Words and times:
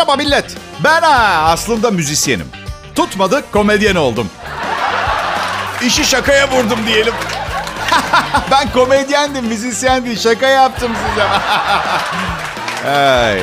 merhaba 0.00 0.16
millet. 0.16 0.56
Ben 0.84 1.02
ha, 1.02 1.44
aslında 1.52 1.90
müzisyenim. 1.90 2.46
Tutmadı 2.94 3.44
komedyen 3.52 3.94
oldum. 3.94 4.30
İşi 5.82 6.04
şakaya 6.04 6.50
vurdum 6.50 6.78
diyelim. 6.86 7.14
ben 8.50 8.72
komedyendim, 8.72 9.44
müzisyendim. 9.44 10.16
Şaka 10.16 10.46
yaptım 10.46 10.92
size. 11.08 11.26
Ay. 12.90 13.40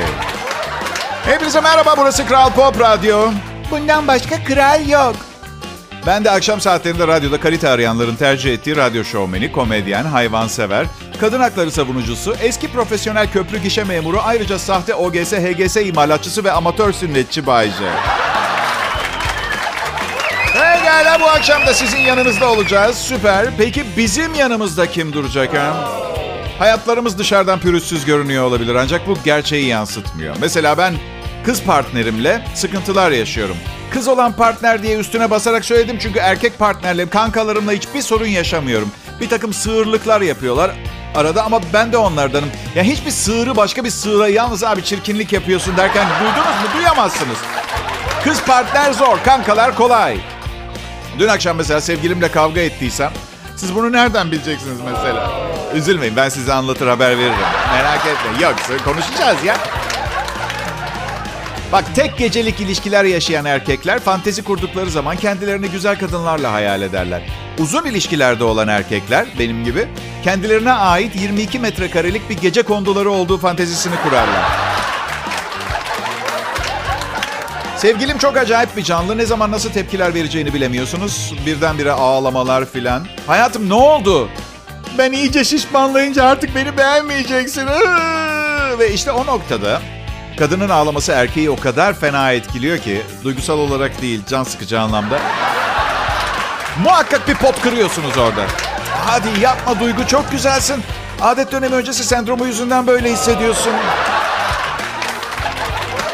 Hepinize 1.26 1.60
merhaba, 1.60 1.94
burası 1.98 2.26
Kral 2.26 2.50
Pop 2.50 2.80
Radyo. 2.80 3.30
Bundan 3.70 4.08
başka 4.08 4.44
kral 4.44 4.88
yok. 4.88 5.16
Ben 6.06 6.24
de 6.24 6.30
akşam 6.30 6.60
saatlerinde 6.60 7.06
radyoda 7.06 7.40
kalite 7.40 7.68
arayanların 7.68 8.16
tercih 8.16 8.52
ettiği 8.52 8.76
radyo 8.76 9.04
şovmeni, 9.04 9.52
komedyen, 9.52 10.04
hayvansever, 10.04 10.86
kadın 11.20 11.40
hakları 11.40 11.70
savunucusu, 11.70 12.36
eski 12.42 12.72
profesyonel 12.72 13.30
köprü 13.32 13.58
gişe 13.58 13.84
memuru, 13.84 14.20
ayrıca 14.24 14.58
sahte 14.58 14.94
OGS, 14.94 15.32
HGS 15.32 15.76
imalatçısı 15.76 16.44
ve 16.44 16.52
amatör 16.52 16.92
sünnetçi 16.92 17.46
Bayce. 17.46 17.90
Pekala 20.52 21.20
bu 21.20 21.24
akşam 21.24 21.66
da 21.66 21.74
sizin 21.74 21.98
yanınızda 21.98 22.50
olacağız. 22.52 22.98
Süper. 22.98 23.46
Peki 23.58 23.84
bizim 23.96 24.34
yanımızda 24.34 24.86
kim 24.90 25.12
duracak 25.12 25.54
ha? 25.54 25.88
Hayatlarımız 26.58 27.18
dışarıdan 27.18 27.60
pürüzsüz 27.60 28.04
görünüyor 28.04 28.44
olabilir 28.44 28.74
ancak 28.74 29.06
bu 29.06 29.14
gerçeği 29.24 29.66
yansıtmıyor. 29.66 30.36
Mesela 30.40 30.78
ben 30.78 30.94
kız 31.48 31.62
partnerimle 31.62 32.44
sıkıntılar 32.54 33.10
yaşıyorum. 33.10 33.56
Kız 33.90 34.08
olan 34.08 34.32
partner 34.32 34.82
diye 34.82 34.98
üstüne 34.98 35.30
basarak 35.30 35.64
söyledim 35.64 35.98
çünkü 36.00 36.18
erkek 36.18 36.58
partnerle, 36.58 37.08
kankalarımla 37.08 37.72
hiçbir 37.72 38.02
sorun 38.02 38.26
yaşamıyorum. 38.26 38.90
Bir 39.20 39.28
takım 39.28 39.52
sığırlıklar 39.52 40.20
yapıyorlar 40.20 40.70
arada 41.14 41.44
ama 41.44 41.60
ben 41.72 41.92
de 41.92 41.96
onlardanım. 41.96 42.48
Ya 42.74 42.82
hiçbir 42.82 43.10
sığırı 43.10 43.56
başka 43.56 43.84
bir 43.84 43.90
sığıra 43.90 44.28
yalnız 44.28 44.64
abi 44.64 44.84
çirkinlik 44.84 45.32
yapıyorsun 45.32 45.76
derken 45.76 46.06
duydunuz 46.20 46.46
mu? 46.46 46.78
Duyamazsınız. 46.78 47.38
Kız 48.24 48.42
partner 48.42 48.92
zor, 48.92 49.18
kankalar 49.24 49.74
kolay. 49.74 50.16
Dün 51.18 51.28
akşam 51.28 51.56
mesela 51.56 51.80
sevgilimle 51.80 52.30
kavga 52.30 52.60
ettiysem 52.60 53.10
siz 53.56 53.74
bunu 53.74 53.92
nereden 53.92 54.32
bileceksiniz 54.32 54.78
mesela? 54.92 55.30
Üzülmeyin 55.74 56.16
ben 56.16 56.28
size 56.28 56.52
anlatır 56.52 56.86
haber 56.86 57.18
veririm. 57.18 57.34
Merak 57.72 58.06
etmeyin. 58.06 58.40
Yok 58.40 58.84
konuşacağız 58.84 59.44
ya. 59.44 59.56
Bak 61.72 61.84
tek 61.94 62.18
gecelik 62.18 62.60
ilişkiler 62.60 63.04
yaşayan 63.04 63.44
erkekler 63.44 63.98
fantezi 63.98 64.44
kurdukları 64.44 64.90
zaman 64.90 65.16
kendilerini 65.16 65.68
güzel 65.68 65.98
kadınlarla 65.98 66.52
hayal 66.52 66.82
ederler. 66.82 67.22
Uzun 67.58 67.84
ilişkilerde 67.84 68.44
olan 68.44 68.68
erkekler 68.68 69.26
benim 69.38 69.64
gibi 69.64 69.88
kendilerine 70.24 70.72
ait 70.72 71.16
22 71.16 71.58
metrekarelik 71.58 72.30
bir 72.30 72.36
gece 72.36 72.62
konduları 72.62 73.10
olduğu 73.10 73.38
fantezisini 73.38 73.94
kurarlar. 74.02 74.44
Sevgilim 77.76 78.18
çok 78.18 78.36
acayip 78.36 78.76
bir 78.76 78.82
canlı. 78.82 79.18
Ne 79.18 79.26
zaman 79.26 79.50
nasıl 79.50 79.70
tepkiler 79.70 80.14
vereceğini 80.14 80.54
bilemiyorsunuz. 80.54 81.34
Birdenbire 81.46 81.92
ağlamalar 81.92 82.64
filan. 82.64 83.06
Hayatım 83.26 83.68
ne 83.68 83.74
oldu? 83.74 84.28
Ben 84.98 85.12
iyice 85.12 85.44
şişmanlayınca 85.44 86.24
artık 86.24 86.54
beni 86.54 86.76
beğenmeyeceksin. 86.78 87.66
Ve 88.78 88.92
işte 88.92 89.12
o 89.12 89.26
noktada 89.26 89.80
kadının 90.38 90.68
ağlaması 90.68 91.12
erkeği 91.12 91.50
o 91.50 91.56
kadar 91.56 91.94
fena 91.94 92.32
etkiliyor 92.32 92.78
ki 92.78 93.02
duygusal 93.24 93.58
olarak 93.58 94.02
değil 94.02 94.20
can 94.28 94.44
sıkıcı 94.44 94.80
anlamda. 94.80 95.18
Muhakkak 96.84 97.28
bir 97.28 97.34
pot 97.34 97.62
kırıyorsunuz 97.62 98.18
orada. 98.18 98.44
Hadi 99.06 99.40
yapma 99.40 99.80
Duygu 99.80 100.06
çok 100.06 100.30
güzelsin. 100.30 100.82
Adet 101.20 101.52
dönemi 101.52 101.74
öncesi 101.74 102.04
sendromu 102.04 102.46
yüzünden 102.46 102.86
böyle 102.86 103.12
hissediyorsun. 103.12 103.72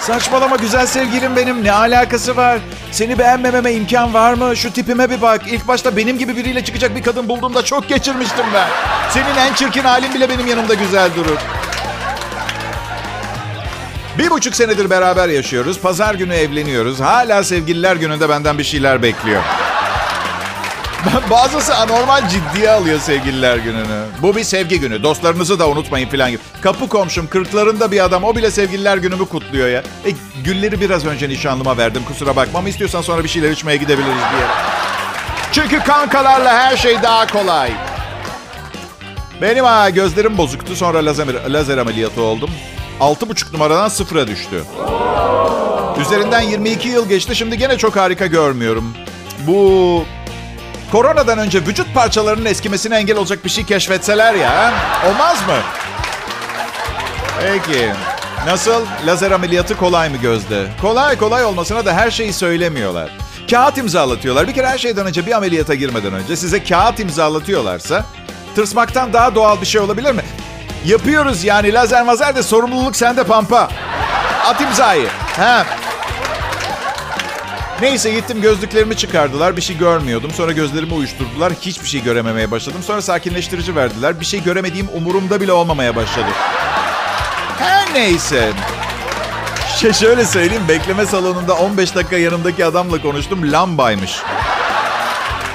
Saçmalama 0.01 0.57
güzel 0.57 0.87
sevgilim 0.87 1.37
benim. 1.37 1.65
Ne 1.65 1.73
alakası 1.73 2.37
var? 2.37 2.59
Seni 2.93 3.19
beğenmememe 3.19 3.73
imkan 3.73 4.15
var 4.15 4.35
mı? 4.35 4.57
Şu 4.57 4.73
tipime 4.73 5.11
bir 5.11 5.23
bak. 5.23 5.43
İlk 5.47 5.69
başta 5.69 5.97
benim 5.97 6.19
gibi 6.19 6.37
biriyle 6.37 6.65
çıkacak 6.65 6.97
bir 6.97 7.03
kadın 7.03 7.29
bulduğumda 7.29 7.63
çok 7.63 7.89
geçirmiştim 7.89 8.45
ben. 8.55 8.69
Senin 9.11 9.37
en 9.49 9.55
çirkin 9.55 9.83
halin 9.85 10.15
bile 10.15 10.29
benim 10.29 10.47
yanımda 10.47 10.75
güzel 10.75 11.11
durur. 11.17 11.39
Bir 14.19 14.31
buçuk 14.31 14.57
senedir 14.57 14.91
beraber 14.91 15.29
yaşıyoruz. 15.29 15.81
Pazar 15.81 16.15
günü 16.15 16.35
evleniyoruz. 16.35 17.01
Hala 17.01 17.45
sevgililer 17.45 17.97
gününde 17.97 18.29
benden 18.29 18.59
bir 18.59 18.65
şeyler 18.65 19.03
bekliyor. 19.03 19.43
Bazısı 21.31 21.77
anormal 21.77 22.29
ciddiye 22.29 22.71
alıyor 22.71 23.01
sevgililer 23.01 23.57
gününü. 23.57 24.05
Bu 24.23 24.37
bir 24.37 24.45
sevgi 24.45 24.81
günü. 24.81 25.03
Dostlarınızı 25.03 25.59
da 25.59 25.69
unutmayın 25.69 26.09
falan 26.09 26.31
gibi. 26.31 26.41
Kapı 26.61 26.89
komşum 26.89 27.27
kırklarında 27.27 27.91
bir 27.91 28.05
adam 28.05 28.25
o 28.25 28.37
bile 28.37 28.51
sevgililer 28.51 28.97
günümü 28.97 29.27
kutluyor 29.27 29.69
ya. 29.69 29.79
E, 29.81 30.11
gülleri 30.45 30.81
biraz 30.81 31.07
önce 31.07 31.29
nişanlıma 31.29 31.77
verdim 31.77 32.03
kusura 32.09 32.37
bakma 32.37 32.59
ama 32.59 32.69
istiyorsan 32.69 33.03
sonra 33.03 33.25
bir 33.25 33.29
şeyler 33.29 33.51
içmeye 33.51 33.77
gidebiliriz 33.77 34.15
diye. 34.15 34.47
Çünkü 35.53 35.85
kankalarla 35.85 36.55
her 36.55 36.77
şey 36.77 37.03
daha 37.03 37.27
kolay. 37.27 37.71
Benim 39.43 39.65
ha 39.65 39.91
gözlerim 39.91 40.39
bozuktu 40.39 40.77
sonra 40.77 41.07
lazer, 41.07 41.27
lazer 41.49 41.79
ameliyatı 41.79 42.23
oldum. 42.23 42.51
6,5 43.01 43.53
numaradan 43.53 43.89
sıfıra 43.89 44.27
düştü. 44.27 44.65
Üzerinden 46.01 46.41
22 46.41 46.89
yıl 46.89 47.09
geçti 47.09 47.37
şimdi 47.37 47.59
gene 47.59 47.79
çok 47.79 47.97
harika 47.97 48.27
görmüyorum. 48.27 48.95
Bu 49.47 50.05
Koronadan 50.93 51.39
önce 51.39 51.67
vücut 51.67 51.95
parçalarının 51.95 52.45
eskimesine 52.45 52.97
engel 52.97 53.17
olacak 53.17 53.45
bir 53.45 53.51
şey 53.51 53.65
keşfetseler 53.65 54.35
ya. 54.35 54.75
Olmaz 55.09 55.39
mı? 55.47 55.57
Peki. 57.41 57.93
Nasıl? 58.47 58.87
Lazer 59.07 59.31
ameliyatı 59.31 59.77
kolay 59.77 60.11
mı 60.11 60.17
gözde? 60.17 60.67
Kolay 60.81 61.19
kolay 61.19 61.45
olmasına 61.45 61.85
da 61.85 61.93
her 61.93 62.11
şeyi 62.11 62.33
söylemiyorlar. 62.33 63.11
Kağıt 63.51 63.79
imzalatıyorlar. 63.79 64.49
Bir 64.49 64.55
kere 64.55 64.67
her 64.67 64.79
şeyden 64.79 65.07
önce 65.07 65.27
bir 65.27 65.33
ameliyata 65.33 65.75
girmeden 65.75 66.15
önce 66.15 66.37
size 66.37 66.65
kağıt 66.65 67.01
imzalatıyorlarsa 67.01 68.05
tırsmaktan 68.55 69.13
daha 69.13 69.35
doğal 69.35 69.61
bir 69.61 69.67
şey 69.67 69.81
olabilir 69.81 70.13
mi? 70.13 70.23
Yapıyoruz 70.85 71.45
yani 71.45 71.73
lazer 71.73 72.03
mazer 72.03 72.37
de 72.37 72.43
sorumluluk 72.43 72.97
sende 72.97 73.25
pampa. 73.25 73.69
At 74.47 74.61
imzayı. 74.61 75.09
Ha. 75.37 75.67
Neyse 77.81 78.11
gittim 78.11 78.43
gözlüklerimi 78.43 78.97
çıkardılar. 78.97 79.57
Bir 79.57 79.63
şey 79.63 79.79
görmüyordum. 79.79 80.31
Sonra 80.31 80.53
gözlerimi 80.53 80.95
uyuşturdular. 80.95 81.53
Hiçbir 81.61 81.89
şey 81.89 82.03
görememeye 82.03 82.51
başladım. 82.51 82.83
Sonra 82.87 83.03
sakinleştirici 83.03 83.77
verdiler. 83.77 84.21
Bir 84.21 84.25
şey 84.25 84.43
göremediğim 84.43 84.89
umurumda 84.95 85.41
bile 85.41 85.53
olmamaya 85.53 85.97
başladı. 85.97 86.29
Her 87.59 87.95
neyse. 87.95 88.53
Şey 89.77 89.93
şöyle 89.93 90.25
söyleyeyim. 90.25 90.65
Bekleme 90.69 91.07
salonunda 91.07 91.55
15 91.55 91.95
dakika 91.95 92.17
yanımdaki 92.17 92.65
adamla 92.65 93.03
konuştum. 93.03 93.53
Lambaymış. 93.53 94.23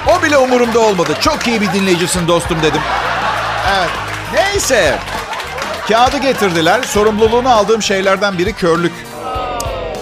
O 0.08 0.24
bile 0.24 0.38
umurumda 0.38 0.80
olmadı. 0.80 1.14
Çok 1.22 1.48
iyi 1.48 1.62
bir 1.62 1.74
dinleyicisin 1.74 2.28
dostum 2.28 2.58
dedim. 2.64 2.82
Evet. 3.78 3.90
Neyse. 4.34 5.00
Kağıdı 5.90 6.18
getirdiler. 6.18 6.84
Sorumluluğunu 6.84 7.50
aldığım 7.50 7.82
şeylerden 7.82 8.38
biri 8.38 8.54
körlük. 8.54 8.92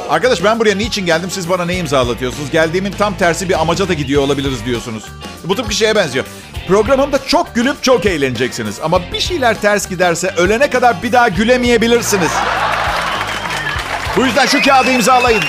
Arkadaş 0.10 0.44
ben 0.44 0.60
buraya 0.60 0.76
niçin 0.76 1.06
geldim 1.06 1.32
siz 1.32 1.50
bana 1.50 1.66
ne 1.66 1.76
imzalatıyorsunuz? 1.76 2.52
Geldiğimin 2.52 2.92
tam 2.92 3.18
tersi 3.18 3.50
bir 3.50 3.62
amaca 3.62 3.88
da 3.88 3.94
gidiyor 3.94 4.22
olabiliriz 4.22 4.66
diyorsunuz. 4.66 5.04
Bu 5.44 5.56
tıpkı 5.56 5.74
şeye 5.74 5.96
benziyor. 5.96 6.26
Programımda 6.68 7.26
çok 7.28 7.56
gülüp 7.56 7.84
çok 7.84 8.06
eğleneceksiniz. 8.06 8.80
Ama 8.84 9.02
bir 9.14 9.20
şeyler 9.20 9.62
ters 9.62 9.90
giderse 9.90 10.34
ölene 10.38 10.70
kadar 10.70 11.04
bir 11.04 11.12
daha 11.12 11.28
gülemeyebilirsiniz. 11.28 12.32
Bu 14.18 14.26
yüzden 14.26 14.46
şu 14.46 14.62
kağıdı 14.62 14.92
imzalayın. 14.92 15.44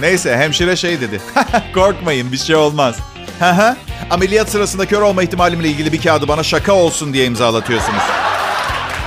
Neyse 0.00 0.36
hemşire 0.36 0.76
şey 0.76 1.00
dedi. 1.00 1.20
Korkmayın 1.74 2.32
bir 2.32 2.38
şey 2.38 2.56
olmaz. 2.56 2.96
Ameliyat 4.10 4.48
sırasında 4.48 4.86
kör 4.86 5.02
olma 5.02 5.22
ihtimalimle 5.22 5.68
ilgili 5.68 5.92
bir 5.92 6.02
kağıdı 6.02 6.28
bana 6.28 6.42
şaka 6.42 6.72
olsun 6.72 7.12
diye 7.12 7.24
imzalatıyorsunuz. 7.26 8.02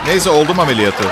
Neyse 0.08 0.30
oldum 0.30 0.60
ameliyatı. 0.60 1.04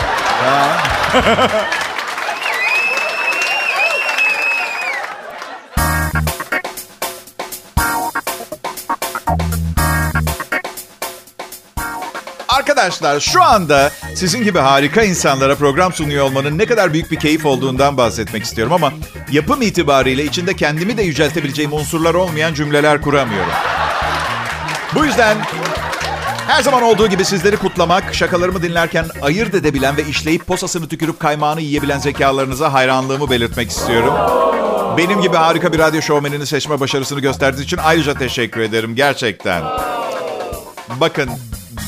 Arkadaşlar 12.50 13.20
şu 13.20 13.44
anda 13.44 13.92
sizin 14.16 14.44
gibi 14.44 14.60
harika 14.60 15.04
insanlara 15.04 15.56
program 15.56 15.94
sunuyor 15.94 16.26
olmanın 16.26 16.58
ne 16.58 16.66
kadar 16.66 16.94
büyük 16.94 17.12
bir 17.12 17.20
keyif 17.20 17.46
olduğundan 17.46 17.98
bahsetmek 17.98 18.44
istiyorum 18.44 18.74
ama 18.74 18.94
yapım 19.32 19.62
itibariyle 19.62 20.26
içinde 20.26 20.56
kendimi 20.56 20.98
de 20.98 21.04
yüceltebileceğim 21.04 21.74
unsurlar 21.74 22.14
olmayan 22.14 22.54
cümleler 22.54 23.02
kuramıyorum. 23.02 23.54
Bu 24.96 25.06
yüzden 25.06 25.38
her 26.52 26.62
zaman 26.62 26.84
olduğu 26.84 27.08
gibi 27.08 27.26
sizleri 27.26 27.58
kutlamak, 27.58 28.16
şakalarımı 28.16 28.64
dinlerken 28.64 29.06
ayırt 29.22 29.56
edebilen 29.56 29.98
ve 29.98 30.04
işleyip 30.04 30.48
posasını 30.48 30.88
tükürüp 30.88 31.20
kaymağını 31.20 31.62
yiyebilen 31.62 32.00
zekalarınıza 32.00 32.74
hayranlığımı 32.74 33.30
belirtmek 33.30 33.70
istiyorum. 33.70 34.14
Benim 34.98 35.22
gibi 35.22 35.36
harika 35.36 35.74
bir 35.74 35.80
radyo 35.80 36.02
şovmenini 36.02 36.46
seçme 36.46 36.80
başarısını 36.80 37.20
gösterdiğiniz 37.20 37.66
için 37.66 37.80
ayrıca 37.84 38.14
teşekkür 38.14 38.62
ederim 38.62 38.96
gerçekten. 38.96 39.64
Bakın 41.00 41.30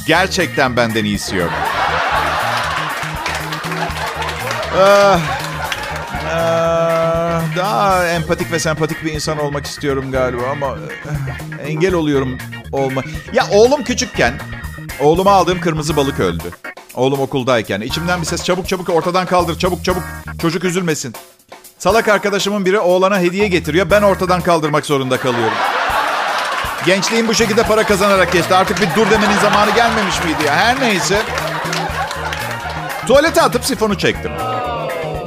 Gerçekten 0.08 0.78
benden 0.78 1.06
iyisi 1.06 1.36
yok. 1.36 1.50
Ah, 4.78 5.20
daha 7.58 8.08
empatik 8.08 8.52
ve 8.52 8.60
sempatik 8.60 9.04
bir 9.04 9.14
insan 9.14 9.40
olmak 9.40 9.66
istiyorum 9.66 10.12
galiba 10.12 10.42
ama 10.52 10.78
e, 11.60 11.68
engel 11.68 11.94
oluyorum 11.94 12.38
olma. 12.72 13.02
Ya 13.34 13.48
oğlum 13.52 13.84
küçükken 13.84 14.34
oğluma 15.00 15.32
aldığım 15.32 15.62
kırmızı 15.62 15.96
balık 15.96 16.20
öldü. 16.20 16.44
Oğlum 16.96 17.20
okuldayken. 17.20 17.82
içimden 17.82 18.22
bir 18.22 18.26
ses 18.26 18.44
çabuk 18.44 18.68
çabuk 18.68 18.90
ortadan 18.90 19.26
kaldır 19.26 19.60
çabuk 19.60 19.86
çabuk 19.86 20.04
çocuk 20.42 20.64
üzülmesin. 20.64 21.14
Salak 21.78 22.08
arkadaşımın 22.08 22.66
biri 22.66 22.80
oğlana 22.80 23.20
hediye 23.20 23.48
getiriyor. 23.48 23.90
Ben 23.90 24.02
ortadan 24.02 24.42
kaldırmak 24.42 24.86
zorunda 24.86 25.18
kalıyorum. 25.18 25.58
Gençliğim 26.86 27.28
bu 27.28 27.34
şekilde 27.34 27.64
para 27.64 27.84
kazanarak 27.84 28.32
geçti. 28.32 28.56
Artık 28.56 28.82
bir 28.82 28.88
dur 28.96 29.12
demenin 29.12 29.40
zamanı 29.42 29.72
gelmemiş 29.72 30.24
miydi 30.24 30.44
ya? 30.46 30.56
Her 30.56 30.82
neyse. 30.82 31.22
Tuvalete 33.08 33.42
atıp 33.42 33.66
sifonu 33.66 33.98
çektim. 33.98 34.32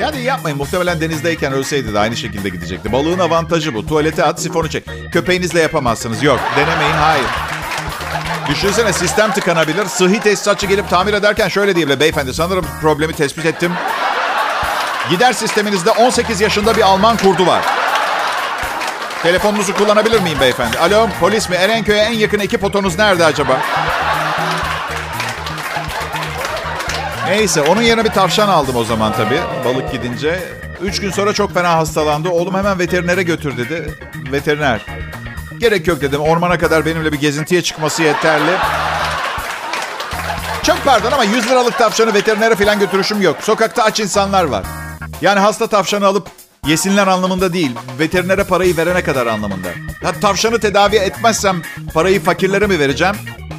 Yani 0.07 0.23
yapmayın. 0.23 0.59
Muhtemelen 0.59 1.01
denizdeyken 1.01 1.53
ölseydi 1.53 1.95
de 1.95 1.99
aynı 1.99 2.17
şekilde 2.17 2.49
gidecekti. 2.49 2.93
Balığın 2.93 3.19
avantajı 3.19 3.75
bu. 3.75 3.87
Tuvalete 3.87 4.25
at, 4.25 4.41
sifonu 4.41 4.69
çek. 4.69 4.85
Köpeğinizle 5.13 5.61
yapamazsınız. 5.61 6.23
Yok. 6.23 6.41
Denemeyin. 6.57 6.93
Hayır. 6.93 7.27
Düşünsene 8.49 8.93
sistem 8.93 9.33
tıkanabilir. 9.33 9.87
Sıhhi 9.87 10.21
tesisatçı 10.21 10.67
gelip 10.67 10.91
tamir 10.91 11.15
ederken 11.15 11.49
şöyle 11.49 11.77
diyebilir. 11.77 12.01
Beyefendi 12.01 12.35
sanırım 12.35 12.67
problemi 12.81 13.13
tespit 13.13 13.47
ettim. 13.47 13.73
Gider 15.11 15.33
sisteminizde 15.33 15.91
18 15.91 16.41
yaşında 16.41 16.77
bir 16.77 16.83
Alman 16.83 17.17
kurdu 17.17 17.47
var. 17.47 17.63
Telefonunuzu 19.23 19.75
kullanabilir 19.77 20.21
miyim 20.21 20.41
beyefendi? 20.41 20.79
Alo 20.79 21.09
polis 21.21 21.49
mi? 21.49 21.57
Erenköy'e 21.57 22.01
en 22.01 22.13
yakın 22.13 22.39
ekip 22.39 22.65
otonuz 22.65 22.99
nerede 22.99 23.25
acaba? 23.25 23.61
Neyse 27.29 27.63
onun 27.63 27.83
yerine 27.83 28.05
bir 28.05 28.11
tavşan 28.11 28.49
aldım 28.49 28.77
o 28.77 28.85
zaman 28.85 29.13
tabii. 29.13 29.41
Balık 29.65 29.93
gidince. 29.93 30.41
Üç 30.83 31.01
gün 31.01 31.11
sonra 31.11 31.33
çok 31.33 31.55
fena 31.55 31.77
hastalandı. 31.77 32.29
Oğlum 32.29 32.55
hemen 32.55 32.79
veterinere 32.79 33.23
götür 33.23 33.57
dedi. 33.57 33.95
Veteriner. 34.33 34.81
Gerek 35.59 35.87
yok 35.87 36.01
dedim. 36.01 36.21
Ormana 36.21 36.59
kadar 36.59 36.87
benimle 36.87 37.13
bir 37.13 37.21
gezintiye 37.21 37.63
çıkması 37.63 38.03
yeterli. 38.03 38.51
Çok 40.63 40.85
pardon 40.85 41.13
ama 41.13 41.25
100 41.25 41.49
liralık 41.49 41.79
tavşanı 41.79 42.15
veterinere 42.15 42.55
falan 42.57 42.79
götürüşüm 42.79 43.23
yok. 43.23 43.37
Sokakta 43.41 43.83
aç 43.83 44.01
insanlar 44.01 44.45
var. 44.45 44.65
Yani 45.21 45.41
hasta 45.41 45.67
tavşanı 45.67 46.07
alıp 46.07 46.29
yesinler 46.67 47.07
anlamında 47.07 47.53
değil. 47.53 47.73
Veterinere 47.99 48.45
parayı 48.45 48.77
verene 48.77 49.03
kadar 49.03 49.27
anlamında. 49.27 49.69
Ha, 50.03 50.13
tavşanı 50.21 50.59
tedavi 50.59 50.97
etmezsem 50.97 51.63
parayı 51.95 52.23
fakirlere 52.23 52.67
mi 52.67 52.79
vereceğim? 52.79 53.17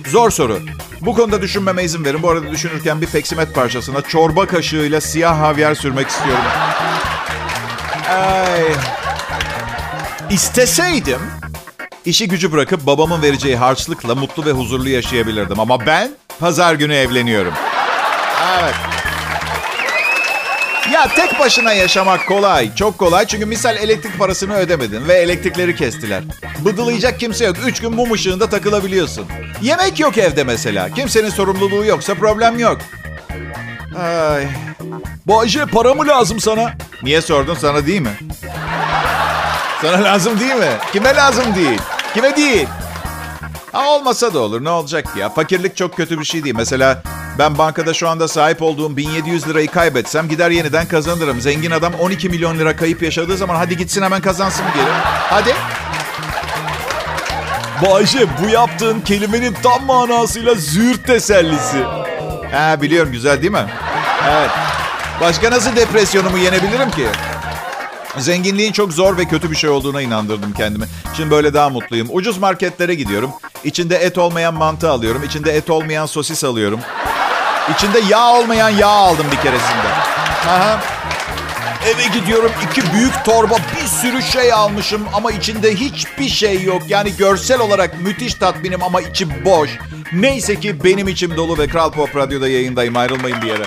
Zor 0.07 0.31
soru. 0.31 0.59
Bu 1.01 1.15
konuda 1.15 1.41
düşünmeme 1.41 1.83
izin 1.83 2.05
verin. 2.05 2.23
Bu 2.23 2.29
arada 2.29 2.51
düşünürken 2.51 3.01
bir 3.01 3.07
peksimet 3.07 3.55
parçasına 3.55 4.01
çorba 4.01 4.45
kaşığıyla 4.45 5.01
siyah 5.01 5.39
havyar 5.39 5.75
sürmek 5.75 6.07
istiyorum. 6.07 6.44
Ay. 8.09 8.63
İsteseydim 10.29 11.19
işi 12.05 12.27
gücü 12.27 12.51
bırakıp 12.51 12.85
babamın 12.85 13.21
vereceği 13.21 13.55
harçlıkla 13.57 14.15
mutlu 14.15 14.45
ve 14.45 14.51
huzurlu 14.51 14.89
yaşayabilirdim. 14.89 15.59
Ama 15.59 15.85
ben 15.85 16.11
pazar 16.39 16.73
günü 16.73 16.94
evleniyorum. 16.94 17.53
Evet. 18.59 18.75
Ya 20.93 21.07
tek 21.15 21.39
başına 21.39 21.73
yaşamak 21.73 22.27
kolay. 22.27 22.75
Çok 22.75 22.97
kolay. 22.97 23.25
Çünkü 23.27 23.45
misal 23.45 23.75
elektrik 23.77 24.19
parasını 24.19 24.55
ödemedin 24.55 25.07
ve 25.07 25.13
elektrikleri 25.13 25.75
kestiler. 25.75 26.23
Bıdılayacak 26.65 27.19
kimse 27.19 27.45
yok. 27.45 27.55
Üç 27.65 27.79
gün 27.81 27.95
mum 27.95 28.11
ışığında 28.11 28.49
takılabiliyorsun. 28.49 29.25
Yemek 29.61 29.99
yok 29.99 30.17
evde 30.17 30.43
mesela. 30.43 30.89
Kimsenin 30.89 31.29
sorumluluğu 31.29 31.85
yoksa 31.85 32.13
problem 32.15 32.59
yok. 32.59 32.77
Ay. 33.99 34.47
Bu 35.27 35.39
Ayşe 35.39 35.65
para 35.65 35.93
mı 35.93 36.07
lazım 36.07 36.39
sana? 36.39 36.73
Niye 37.03 37.21
sordun? 37.21 37.55
Sana 37.55 37.85
değil 37.87 38.01
mi? 38.01 38.17
Sana 39.81 40.03
lazım 40.03 40.39
değil 40.39 40.55
mi? 40.55 40.71
Kime 40.93 41.15
lazım 41.15 41.55
değil? 41.55 41.81
Kime 42.13 42.35
değil? 42.35 42.67
Ha, 43.71 43.85
olmasa 43.91 44.33
da 44.33 44.39
olur. 44.39 44.63
Ne 44.63 44.69
olacak 44.69 45.05
ya? 45.17 45.29
Fakirlik 45.29 45.75
çok 45.77 45.97
kötü 45.97 46.19
bir 46.19 46.25
şey 46.25 46.43
değil. 46.43 46.55
Mesela 46.57 47.03
ben 47.39 47.57
bankada 47.57 47.93
şu 47.93 48.09
anda 48.09 48.27
sahip 48.27 48.61
olduğum 48.61 48.97
1700 48.97 49.47
lirayı 49.47 49.67
kaybetsem 49.67 50.29
gider 50.29 50.51
yeniden 50.51 50.87
kazanırım. 50.87 51.41
Zengin 51.41 51.71
adam 51.71 51.93
12 51.93 52.29
milyon 52.29 52.59
lira 52.59 52.75
kayıp 52.75 53.03
yaşadığı 53.03 53.37
zaman 53.37 53.55
hadi 53.55 53.77
gitsin 53.77 54.01
hemen 54.01 54.21
kazansın 54.21 54.65
geri. 54.75 54.91
Hadi. 55.29 55.53
Bayşe 57.85 58.25
bu 58.43 58.49
yaptığın 58.49 59.01
kelimenin 59.01 59.55
tam 59.63 59.85
manasıyla 59.85 60.55
züğürt 60.55 61.07
tesellisi. 61.07 61.83
Ha 62.51 62.81
biliyorum 62.81 63.11
güzel 63.11 63.41
değil 63.41 63.51
mi? 63.51 63.65
Evet. 64.29 64.49
Başka 65.21 65.51
nasıl 65.51 65.75
depresyonumu 65.75 66.37
yenebilirim 66.37 66.91
ki? 66.91 67.07
Zenginliğin 68.17 68.71
çok 68.71 68.93
zor 68.93 69.17
ve 69.17 69.25
kötü 69.25 69.51
bir 69.51 69.55
şey 69.55 69.69
olduğuna 69.69 70.01
inandırdım 70.01 70.53
kendimi. 70.53 70.85
Şimdi 71.17 71.31
böyle 71.31 71.53
daha 71.53 71.69
mutluyum. 71.69 72.07
Ucuz 72.11 72.37
marketlere 72.37 72.95
gidiyorum. 72.95 73.31
İçinde 73.63 73.95
et 73.95 74.17
olmayan 74.17 74.53
mantı 74.53 74.89
alıyorum. 74.89 75.23
İçinde 75.23 75.51
et 75.51 75.69
olmayan 75.69 76.05
sosis 76.05 76.43
alıyorum. 76.43 76.79
İçinde 77.75 77.99
yağ 78.09 78.33
olmayan 78.33 78.69
yağ 78.69 78.87
aldım 78.87 79.25
bir 79.31 79.37
keresinde. 79.37 79.87
Aha. 80.47 80.79
Eve 81.85 82.19
gidiyorum 82.19 82.51
iki 82.71 82.93
büyük 82.93 83.25
torba 83.25 83.55
bir 83.55 83.87
sürü 83.87 84.21
şey 84.21 84.53
almışım 84.53 85.05
ama 85.13 85.31
içinde 85.31 85.75
hiçbir 85.75 86.29
şey 86.29 86.63
yok. 86.63 86.81
Yani 86.87 87.15
görsel 87.17 87.59
olarak 87.59 88.01
müthiş 88.01 88.33
tatminim 88.33 88.83
ama 88.83 89.01
içi 89.01 89.45
boş. 89.45 89.69
Neyse 90.13 90.59
ki 90.59 90.83
benim 90.83 91.07
içim 91.07 91.37
dolu 91.37 91.57
ve 91.57 91.67
Kral 91.67 91.91
Pop 91.91 92.15
Radyo'da 92.15 92.47
yayındayım 92.47 92.97
ayrılmayın 92.97 93.41
bir 93.41 93.47
yere. 93.47 93.63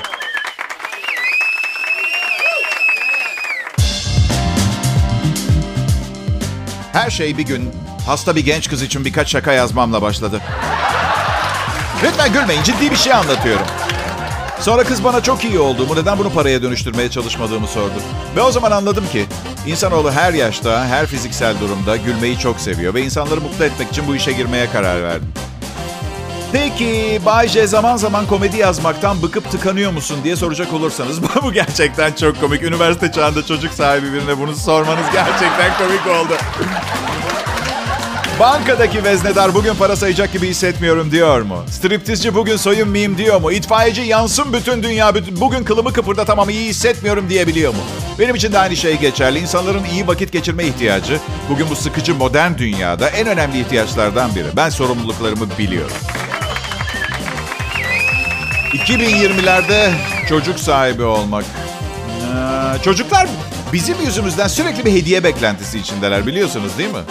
Her 6.93 7.11
şey 7.11 7.39
bir 7.39 7.43
gün 7.43 7.71
hasta 8.07 8.37
bir 8.37 8.45
genç 8.45 8.69
kız 8.69 8.83
için 8.83 9.05
birkaç 9.05 9.29
şaka 9.29 9.53
yazmamla 9.53 10.03
başladı. 10.03 10.41
Lütfen 12.05 12.33
gülmeyin 12.33 12.63
ciddi 12.63 12.91
bir 12.91 12.97
şey 12.97 13.13
anlatıyorum. 13.13 13.67
Sonra 14.61 14.85
kız 14.85 15.05
bana 15.05 15.23
çok 15.23 15.45
iyi 15.45 15.59
olduğumu, 15.59 15.97
neden 15.97 16.19
bunu 16.19 16.31
paraya 16.31 16.63
dönüştürmeye 16.63 17.11
çalışmadığımı 17.11 17.67
sordu. 17.67 17.95
Ve 18.37 18.43
o 18.43 18.53
zaman 18.53 18.71
anladım 18.71 19.05
ki 19.13 19.27
insanoğlu 19.67 20.13
her 20.13 20.33
yaşta, 20.33 20.87
her 20.87 21.07
fiziksel 21.07 21.61
durumda 21.61 21.97
gülmeyi 21.97 22.39
çok 22.39 22.61
seviyor 22.61 22.95
ve 22.95 23.03
insanları 23.03 23.41
mutlu 23.41 23.65
etmek 23.65 23.89
için 23.89 24.07
bu 24.07 24.17
işe 24.17 24.33
girmeye 24.33 24.71
karar 24.71 25.03
verdim. 25.03 25.33
Peki 26.53 27.21
Bay 27.27 27.49
J 27.49 27.67
zaman 27.67 27.97
zaman 27.97 28.27
komedi 28.27 28.57
yazmaktan 28.57 29.23
bıkıp 29.23 29.51
tıkanıyor 29.51 29.93
musun 29.93 30.17
diye 30.25 30.37
soracak 30.37 30.73
olursanız 30.73 31.23
bu 31.43 31.53
gerçekten 31.53 32.13
çok 32.13 32.41
komik. 32.41 32.63
Üniversite 32.63 33.13
çağında 33.13 33.47
çocuk 33.47 33.73
sahibi 33.73 34.13
birine 34.13 34.39
bunu 34.39 34.57
sormanız 34.57 35.05
gerçekten 35.13 35.79
komik 35.79 36.07
oldu. 36.07 36.33
Bankadaki 38.41 39.05
veznedar 39.05 39.55
bugün 39.55 39.75
para 39.75 39.97
sayacak 39.97 40.33
gibi 40.33 40.49
hissetmiyorum 40.49 41.11
diyor 41.11 41.43
mu? 41.43 41.65
Striptizci 41.71 42.35
bugün 42.35 42.57
soyunmayayım 42.57 43.19
diyor 43.19 43.41
mu? 43.41 43.53
İtfaiyeci 43.53 44.03
yansın 44.03 44.53
bütün 44.53 44.83
dünya 44.83 45.15
bugün 45.15 45.65
kılımı 45.65 45.93
kıpırdatamam 45.93 46.51
iyi 46.51 46.69
hissetmiyorum 46.69 47.31
diyebiliyor 47.31 47.75
mu? 47.75 47.81
Benim 48.19 48.35
için 48.35 48.53
de 48.53 48.59
aynı 48.59 48.77
şey 48.77 48.99
geçerli. 48.99 49.39
İnsanların 49.39 49.85
iyi 49.85 50.07
vakit 50.07 50.33
geçirme 50.33 50.65
ihtiyacı 50.65 51.19
bugün 51.51 51.71
bu 51.71 51.77
sıkıcı 51.77 52.15
modern 52.15 52.59
dünyada 52.59 53.09
en 53.09 53.27
önemli 53.27 53.61
ihtiyaçlardan 53.61 54.35
biri. 54.35 54.47
Ben 54.57 54.71
sorumluluklarımı 54.71 55.47
biliyorum. 55.59 55.97
2020'lerde 58.73 59.91
çocuk 60.29 60.61
sahibi 60.61 61.03
olmak. 61.03 61.45
Ee, 61.45 62.83
çocuklar 62.83 63.29
bizim 63.73 63.97
yüzümüzden 64.05 64.49
sürekli 64.49 64.85
bir 64.85 64.93
hediye 64.93 65.25
beklentisi 65.25 65.79
içindeler 65.79 66.27
biliyorsunuz 66.27 66.79
değil 66.79 66.91
mi? 66.91 67.03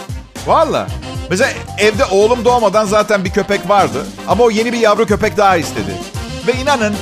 Valla. 0.47 0.87
Mesela 1.29 1.51
evde 1.77 2.05
oğlum 2.05 2.45
doğmadan 2.45 2.85
zaten 2.85 3.25
bir 3.25 3.29
köpek 3.29 3.69
vardı. 3.69 4.05
Ama 4.27 4.43
o 4.43 4.49
yeni 4.51 4.73
bir 4.73 4.79
yavru 4.79 5.05
köpek 5.05 5.37
daha 5.37 5.57
istedi. 5.57 5.91
Ve 6.47 6.53
inanın 6.53 6.95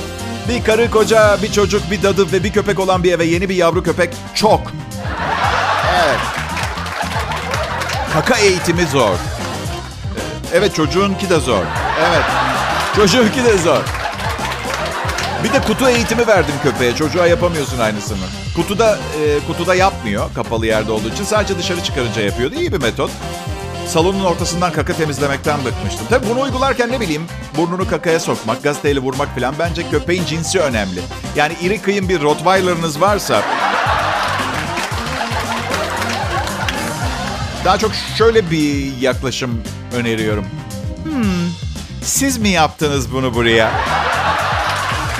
bir 0.48 0.64
karı 0.64 0.90
koca, 0.90 1.42
bir 1.42 1.52
çocuk, 1.52 1.90
bir 1.90 2.02
dadı 2.02 2.32
ve 2.32 2.44
bir 2.44 2.52
köpek 2.52 2.80
olan 2.80 3.04
bir 3.04 3.12
eve 3.12 3.24
yeni 3.24 3.48
bir 3.48 3.54
yavru 3.54 3.82
köpek 3.82 4.10
çok. 4.34 4.60
Evet. 5.94 6.20
Kaka 8.12 8.36
eğitimi 8.36 8.86
zor. 8.86 9.16
Evet 10.54 10.74
çocuğunki 10.74 11.30
de 11.30 11.40
zor. 11.40 11.62
Evet. 12.08 12.24
Çocuğunki 12.96 13.44
de 13.44 13.58
zor. 13.58 13.82
Bir 15.44 15.52
de 15.52 15.60
kutu 15.60 15.88
eğitimi 15.88 16.26
verdim 16.26 16.54
köpeğe. 16.62 16.94
Çocuğa 16.94 17.26
yapamıyorsun 17.26 17.78
aynısını. 17.78 18.24
Kutuda 18.56 18.98
e, 19.22 19.46
kutuda 19.46 19.74
yapmıyor 19.74 20.30
kapalı 20.34 20.66
yerde 20.66 20.92
olduğu 20.92 21.08
için. 21.08 21.24
Sadece 21.24 21.58
dışarı 21.58 21.82
çıkarınca 21.82 22.22
yapıyordu. 22.22 22.54
İyi 22.54 22.72
bir 22.72 22.82
metot. 22.82 23.10
Salonun 23.88 24.24
ortasından 24.24 24.72
kaka 24.72 24.92
temizlemekten 24.92 25.64
bıkmıştım. 25.64 26.06
Tabi 26.10 26.26
bunu 26.28 26.40
uygularken 26.40 26.92
ne 26.92 27.00
bileyim 27.00 27.22
burnunu 27.56 27.88
kakaya 27.88 28.20
sokmak, 28.20 28.62
gazeteyle 28.62 29.00
vurmak 29.00 29.34
falan 29.34 29.54
bence 29.58 29.90
köpeğin 29.90 30.24
cinsi 30.24 30.60
önemli. 30.60 31.00
Yani 31.36 31.52
iri 31.62 31.82
kıyım 31.82 32.08
bir 32.08 32.22
Rottweiler'ınız 32.22 33.00
varsa... 33.00 33.42
Daha 37.64 37.78
çok 37.78 37.90
şöyle 38.18 38.50
bir 38.50 38.96
yaklaşım 39.00 39.62
öneriyorum. 39.94 40.46
Hmm, 41.04 41.24
siz 42.02 42.38
mi 42.38 42.48
yaptınız 42.48 43.12
bunu 43.12 43.34
buraya? 43.34 43.70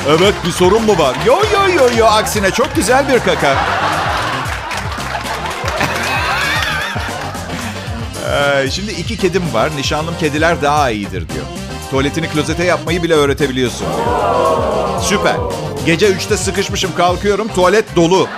Evet 0.08 0.34
bir 0.46 0.50
sorun 0.50 0.82
mu 0.82 0.98
var? 0.98 1.16
Yo 1.26 1.36
yo 1.52 1.74
yo 1.74 1.88
yo 1.98 2.06
aksine 2.06 2.50
çok 2.50 2.76
güzel 2.76 3.08
bir 3.08 3.18
kaka. 3.18 3.56
Ee, 8.58 8.70
şimdi 8.70 8.92
iki 8.92 9.16
kedim 9.16 9.54
var. 9.54 9.70
Nişanlım 9.76 10.14
kediler 10.20 10.62
daha 10.62 10.90
iyidir 10.90 11.28
diyor. 11.28 11.44
Tuvaletini 11.90 12.28
klozete 12.28 12.64
yapmayı 12.64 13.02
bile 13.02 13.14
öğretebiliyorsun. 13.14 13.86
Süper. 15.02 15.36
Gece 15.86 16.06
3'te 16.10 16.36
sıkışmışım 16.36 16.94
kalkıyorum. 16.94 17.48
Tuvalet 17.48 17.96
dolu. 17.96 18.28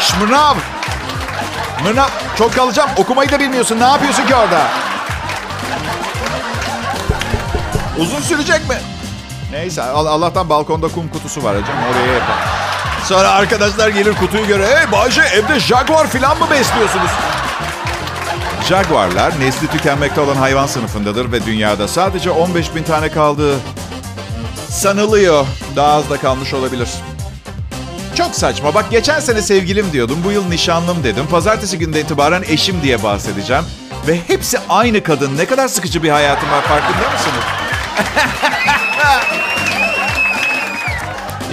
Şmınav. 0.00 0.54
Mırnav. 1.84 2.08
Çok 2.38 2.54
kalacağım. 2.54 2.90
Okumayı 2.96 3.30
da 3.32 3.40
bilmiyorsun. 3.40 3.80
Ne 3.80 3.84
yapıyorsun 3.84 4.26
ki 4.26 4.34
orada? 4.34 4.60
Uzun 7.98 8.20
sürecek 8.20 8.68
mi? 8.68 8.76
Neyse 9.52 9.82
Allah'tan 9.82 10.48
balkonda 10.48 10.88
kum 10.88 11.08
kutusu 11.08 11.44
var 11.44 11.56
hocam. 11.56 11.76
Oraya 11.90 12.12
yapalım. 12.12 12.40
Sonra 13.04 13.30
arkadaşlar 13.30 13.88
gelir 13.88 14.14
kutuyu 14.14 14.46
göre. 14.46 14.66
Hey 14.66 14.92
Bayce 14.92 15.22
evde 15.22 15.60
jaguar 15.60 16.06
falan 16.06 16.38
mı 16.38 16.50
besliyorsunuz? 16.50 17.10
Jaguarlar 18.68 19.40
nesli 19.40 19.66
tükenmekte 19.66 20.20
olan 20.20 20.36
hayvan 20.36 20.66
sınıfındadır 20.66 21.32
ve 21.32 21.46
dünyada 21.46 21.88
sadece 21.88 22.30
15 22.30 22.74
bin 22.74 22.82
tane 22.82 23.08
kaldığı 23.08 23.56
sanılıyor. 24.68 25.46
Daha 25.76 25.92
az 25.92 26.10
da 26.10 26.16
kalmış 26.16 26.54
olabilir. 26.54 26.88
Çok 28.14 28.34
saçma. 28.34 28.74
Bak 28.74 28.90
geçen 28.90 29.20
sene 29.20 29.42
sevgilim 29.42 29.92
diyordum. 29.92 30.18
Bu 30.24 30.32
yıl 30.32 30.48
nişanlım 30.48 31.04
dedim. 31.04 31.26
Pazartesi 31.30 31.78
günde 31.78 32.00
itibaren 32.00 32.44
eşim 32.48 32.82
diye 32.82 33.02
bahsedeceğim. 33.02 33.64
Ve 34.08 34.20
hepsi 34.26 34.58
aynı 34.68 35.02
kadın. 35.02 35.38
Ne 35.38 35.46
kadar 35.46 35.68
sıkıcı 35.68 36.02
bir 36.02 36.10
hayatım 36.10 36.50
var 36.50 36.62
farkında 36.62 37.10
mısınız? 37.12 37.44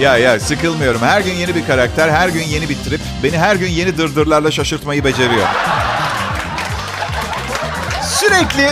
ya 0.00 0.18
ya 0.18 0.40
sıkılmıyorum. 0.40 1.00
Her 1.00 1.20
gün 1.20 1.34
yeni 1.34 1.54
bir 1.54 1.66
karakter, 1.66 2.08
her 2.08 2.28
gün 2.28 2.42
yeni 2.42 2.68
bir 2.68 2.76
trip. 2.76 3.00
Beni 3.22 3.38
her 3.38 3.56
gün 3.56 3.68
yeni 3.68 3.98
dırdırlarla 3.98 4.50
şaşırtmayı 4.50 5.04
beceriyor. 5.04 5.46
Sürekli 8.20 8.70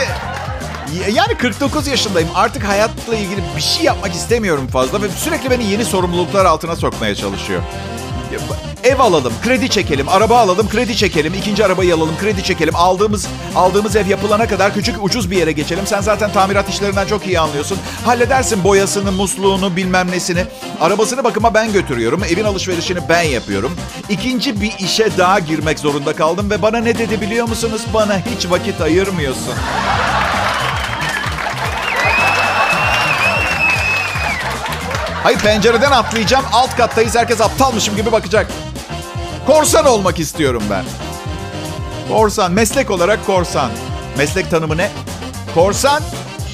yani 1.14 1.34
49 1.38 1.86
yaşındayım. 1.86 2.28
Artık 2.34 2.64
hayatla 2.64 3.16
ilgili 3.16 3.42
bir 3.56 3.62
şey 3.62 3.84
yapmak 3.84 4.14
istemiyorum 4.14 4.68
fazla 4.72 5.02
ve 5.02 5.08
sürekli 5.08 5.50
beni 5.50 5.64
yeni 5.64 5.84
sorumluluklar 5.84 6.44
altına 6.44 6.76
sokmaya 6.76 7.14
çalışıyor. 7.14 7.62
Ev 8.84 8.98
alalım, 8.98 9.32
kredi 9.44 9.68
çekelim, 9.68 10.08
araba 10.08 10.38
alalım, 10.38 10.68
kredi 10.68 10.96
çekelim, 10.96 11.34
ikinci 11.34 11.64
arabayı 11.64 11.94
alalım, 11.94 12.16
kredi 12.20 12.42
çekelim. 12.42 12.76
Aldığımız 12.76 13.28
aldığımız 13.56 13.96
ev 13.96 14.06
yapılana 14.06 14.48
kadar 14.48 14.74
küçük 14.74 15.04
ucuz 15.04 15.30
bir 15.30 15.36
yere 15.36 15.52
geçelim. 15.52 15.86
Sen 15.86 16.00
zaten 16.00 16.32
tamirat 16.32 16.68
işlerinden 16.68 17.06
çok 17.06 17.26
iyi 17.26 17.40
anlıyorsun. 17.40 17.78
Halledersin 18.04 18.64
boyasını, 18.64 19.12
musluğunu, 19.12 19.76
bilmem 19.76 20.10
nesini. 20.10 20.44
Arabasını 20.80 21.24
bakıma 21.24 21.54
ben 21.54 21.72
götürüyorum. 21.72 22.24
Evin 22.24 22.44
alışverişini 22.44 22.98
ben 23.08 23.22
yapıyorum. 23.22 23.76
İkinci 24.08 24.60
bir 24.60 24.72
işe 24.78 25.18
daha 25.18 25.38
girmek 25.38 25.78
zorunda 25.78 26.12
kaldım 26.12 26.50
ve 26.50 26.62
bana 26.62 26.78
ne 26.78 26.98
dedi 26.98 27.20
biliyor 27.20 27.48
musunuz? 27.48 27.82
Bana 27.94 28.18
hiç 28.18 28.50
vakit 28.50 28.80
ayırmıyorsun. 28.80 29.54
Hayır 35.28 35.40
pencereden 35.40 35.90
atlayacağım. 35.90 36.44
Alt 36.52 36.76
kattayız. 36.76 37.16
Herkes 37.16 37.40
aptalmışım 37.40 37.96
gibi 37.96 38.12
bakacak. 38.12 38.46
Korsan 39.46 39.86
olmak 39.86 40.18
istiyorum 40.18 40.62
ben. 40.70 40.84
Korsan. 42.08 42.52
Meslek 42.52 42.90
olarak 42.90 43.26
korsan. 43.26 43.70
Meslek 44.18 44.50
tanımı 44.50 44.76
ne? 44.76 44.90
Korsan, 45.54 46.02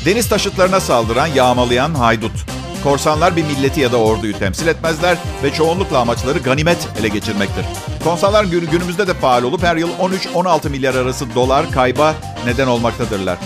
deniz 0.05 0.29
taşıtlarına 0.29 0.81
saldıran, 0.81 1.27
yağmalayan 1.27 1.95
haydut. 1.95 2.33
Korsanlar 2.85 3.37
bir 3.37 3.43
milleti 3.45 3.81
ya 3.81 3.93
da 3.93 3.97
orduyu 3.97 4.39
temsil 4.39 4.67
etmezler 4.67 5.17
ve 5.43 5.53
çoğunlukla 5.53 5.99
amaçları 5.99 6.39
ganimet 6.39 6.89
ele 7.01 7.09
geçirmektir. 7.09 7.65
Korsanlar 8.05 8.45
günümüzde 8.45 9.07
de 9.07 9.15
faal 9.15 9.43
olup 9.43 9.63
her 9.63 9.77
yıl 9.77 9.91
13-16 10.35 10.69
milyar 10.69 10.95
arası 10.95 11.35
dolar 11.35 11.71
kayba 11.71 12.15
neden 12.47 12.67
olmaktadırlar. 12.67 13.39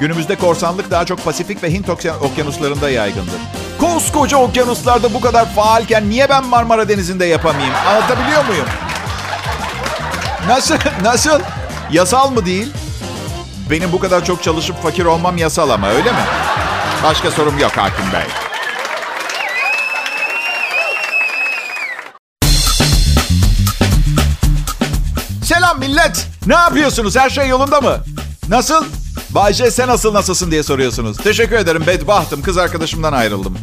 Günümüzde 0.00 0.36
korsanlık 0.36 0.90
daha 0.90 1.06
çok 1.06 1.24
Pasifik 1.24 1.62
ve 1.62 1.72
Hint 1.72 1.88
okyanuslarında 2.22 2.90
yaygındır. 2.90 3.69
Koskoca 3.80 4.36
okyanuslarda 4.36 5.14
bu 5.14 5.20
kadar 5.20 5.54
faalken 5.54 6.10
niye 6.10 6.28
ben 6.28 6.44
Marmara 6.44 6.88
Denizi'nde 6.88 7.24
yapamayayım? 7.24 7.74
Anlatabiliyor 7.88 8.44
muyum? 8.44 8.66
Nasıl? 10.48 10.74
Nasıl? 11.02 11.40
Yasal 11.90 12.30
mı 12.30 12.46
değil? 12.46 12.72
Benim 13.70 13.92
bu 13.92 14.00
kadar 14.00 14.24
çok 14.24 14.42
çalışıp 14.42 14.82
fakir 14.82 15.04
olmam 15.04 15.36
yasal 15.36 15.70
ama 15.70 15.88
öyle 15.88 16.12
mi? 16.12 16.18
Başka 17.04 17.30
sorum 17.30 17.58
yok 17.58 17.72
Hakim 17.76 18.12
Bey. 18.12 18.22
Selam 25.44 25.78
millet. 25.78 26.26
Ne 26.46 26.54
yapıyorsunuz? 26.54 27.16
Her 27.16 27.30
şey 27.30 27.48
yolunda 27.48 27.80
mı? 27.80 27.96
Nasıl? 28.48 28.84
Bayce 29.34 29.70
sen 29.70 29.88
nasıl 29.88 30.14
nasılsın 30.14 30.50
diye 30.50 30.62
soruyorsunuz. 30.62 31.16
Teşekkür 31.16 31.56
ederim 31.56 31.86
bedbahtım. 31.86 32.42
Kız 32.42 32.58
arkadaşımdan 32.58 33.12
ayrıldım. 33.12 33.58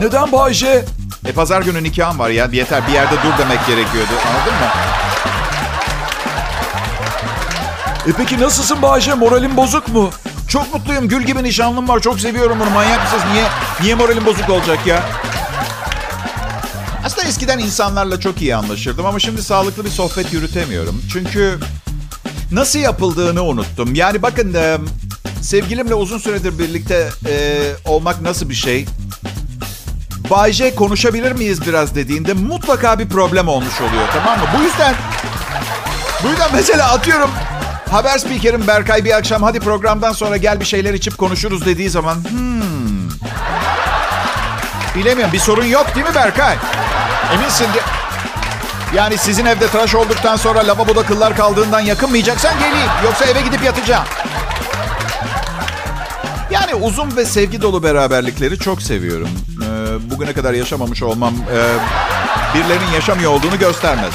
Neden 0.00 0.32
Bayce? 0.32 0.84
E 1.26 1.32
pazar 1.32 1.62
günü 1.62 1.82
nikahım 1.82 2.18
var 2.18 2.30
ya. 2.30 2.48
Yeter 2.52 2.86
bir 2.88 2.92
yerde 2.92 3.14
dur 3.14 3.38
demek 3.38 3.66
gerekiyordu. 3.66 4.10
Anladın 4.28 4.52
mı? 4.52 4.70
E 8.08 8.12
peki 8.16 8.40
nasılsın 8.40 8.82
Bayce? 8.82 9.14
Moralin 9.14 9.56
bozuk 9.56 9.88
mu? 9.88 10.10
Çok 10.48 10.74
mutluyum. 10.74 11.08
Gül 11.08 11.22
gibi 11.22 11.42
nişanlım 11.42 11.88
var. 11.88 12.00
Çok 12.00 12.20
seviyorum 12.20 12.56
bunu. 12.60 12.70
Manyak 12.70 13.02
mısınız? 13.02 13.22
Niye, 13.32 13.44
niye 13.82 13.94
moralim 13.94 14.26
bozuk 14.26 14.50
olacak 14.50 14.86
ya? 14.86 15.02
Aslında 17.04 17.28
eskiden 17.28 17.58
insanlarla 17.58 18.20
çok 18.20 18.42
iyi 18.42 18.56
anlaşırdım 18.56 19.06
ama 19.06 19.18
şimdi 19.18 19.42
sağlıklı 19.42 19.84
bir 19.84 19.90
sohbet 19.90 20.32
yürütemiyorum. 20.32 21.02
Çünkü 21.12 21.58
nasıl 22.54 22.78
yapıldığını 22.78 23.42
unuttum. 23.42 23.94
Yani 23.94 24.22
bakın 24.22 24.54
e, 24.54 24.78
sevgilimle 25.42 25.94
uzun 25.94 26.18
süredir 26.18 26.58
birlikte 26.58 27.08
e, 27.28 27.62
olmak 27.84 28.20
nasıl 28.20 28.48
bir 28.48 28.54
şey? 28.54 28.86
Bay 30.30 30.52
J 30.52 30.74
konuşabilir 30.74 31.32
miyiz 31.32 31.66
biraz 31.66 31.94
dediğinde 31.94 32.32
mutlaka 32.32 32.98
bir 32.98 33.08
problem 33.08 33.48
olmuş 33.48 33.80
oluyor 33.80 34.08
tamam 34.12 34.38
mı? 34.38 34.44
Bu 34.58 34.62
yüzden 34.62 34.94
bu 36.24 36.28
yüzden 36.28 36.50
mesela 36.52 36.92
atıyorum 36.92 37.30
haber 37.90 38.18
spikerim 38.18 38.66
Berkay 38.66 39.04
bir 39.04 39.16
akşam 39.16 39.42
hadi 39.42 39.60
programdan 39.60 40.12
sonra 40.12 40.36
gel 40.36 40.60
bir 40.60 40.64
şeyler 40.64 40.94
içip 40.94 41.18
konuşuruz 41.18 41.66
dediği 41.66 41.90
zaman 41.90 42.14
hmm. 42.14 42.64
Bilemiyorum 44.94 45.32
bir 45.32 45.38
sorun 45.38 45.64
yok 45.64 45.94
değil 45.94 46.06
mi 46.06 46.14
Berkay? 46.14 46.56
Eminsin 47.34 47.64
de... 47.64 48.03
Yani 48.94 49.18
sizin 49.18 49.46
evde 49.46 49.66
tıraş 49.66 49.94
olduktan 49.94 50.36
sonra 50.36 50.66
lavaboda 50.66 51.02
kıllar 51.02 51.36
kaldığından 51.36 51.80
yakınmayacaksan 51.80 52.58
geleyim. 52.58 52.90
Yoksa 53.04 53.24
eve 53.24 53.40
gidip 53.40 53.64
yatacağım. 53.64 54.04
Yani 56.50 56.74
uzun 56.74 57.16
ve 57.16 57.24
sevgi 57.24 57.62
dolu 57.62 57.82
beraberlikleri 57.82 58.58
çok 58.58 58.82
seviyorum. 58.82 59.28
Ee, 59.62 60.10
bugüne 60.10 60.32
kadar 60.32 60.52
yaşamamış 60.52 61.02
olmam 61.02 61.34
e, 61.34 61.58
birilerinin 62.54 62.92
yaşamıyor 62.94 63.30
olduğunu 63.30 63.58
göstermez. 63.58 64.12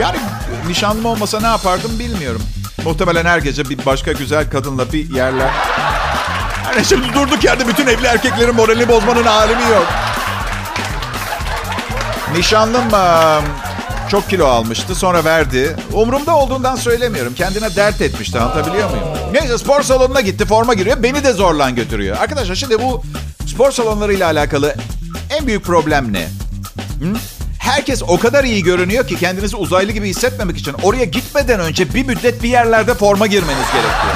Yani 0.00 0.18
nişanlım 0.68 1.04
olmasa 1.04 1.40
ne 1.40 1.46
yapardım 1.46 1.98
bilmiyorum. 1.98 2.42
Muhtemelen 2.84 3.24
her 3.24 3.38
gece 3.38 3.68
bir 3.68 3.86
başka 3.86 4.12
güzel 4.12 4.50
kadınla 4.50 4.92
bir 4.92 5.10
yerler. 5.14 5.50
Yani 6.66 6.84
şimdi 6.84 7.14
durduk 7.14 7.44
yerde 7.44 7.68
bütün 7.68 7.86
evli 7.86 8.06
erkeklerin 8.06 8.54
moralini 8.54 8.88
bozmanın 8.88 9.26
alemi 9.26 9.62
yok. 9.62 9.86
Nişanlım 12.36 12.82
çok 14.10 14.30
kilo 14.30 14.46
almıştı 14.46 14.94
sonra 14.94 15.24
verdi. 15.24 15.76
Umurumda 15.92 16.36
olduğundan 16.36 16.76
söylemiyorum. 16.76 17.34
Kendine 17.34 17.76
dert 17.76 18.00
etmişti 18.00 18.38
anlatabiliyor 18.38 18.90
muyum? 18.90 19.04
Neyse 19.32 19.58
spor 19.58 19.82
salonuna 19.82 20.20
gitti 20.20 20.44
forma 20.46 20.74
giriyor. 20.74 21.02
Beni 21.02 21.24
de 21.24 21.32
zorlan 21.32 21.74
götürüyor. 21.74 22.16
Arkadaşlar 22.16 22.54
şimdi 22.54 22.82
bu 22.82 23.02
spor 23.46 23.70
salonlarıyla 23.70 24.26
alakalı 24.26 24.74
en 25.38 25.46
büyük 25.46 25.64
problem 25.64 26.12
ne? 26.12 26.22
Hı? 27.00 27.16
Herkes 27.58 28.02
o 28.08 28.18
kadar 28.18 28.44
iyi 28.44 28.62
görünüyor 28.62 29.06
ki 29.06 29.16
kendinizi 29.16 29.56
uzaylı 29.56 29.92
gibi 29.92 30.08
hissetmemek 30.08 30.58
için 30.58 30.74
oraya 30.82 31.04
gitmeden 31.04 31.60
önce 31.60 31.94
bir 31.94 32.06
müddet 32.06 32.42
bir 32.42 32.48
yerlerde 32.48 32.94
forma 32.94 33.26
girmeniz 33.26 33.66
gerekiyor. 33.72 34.14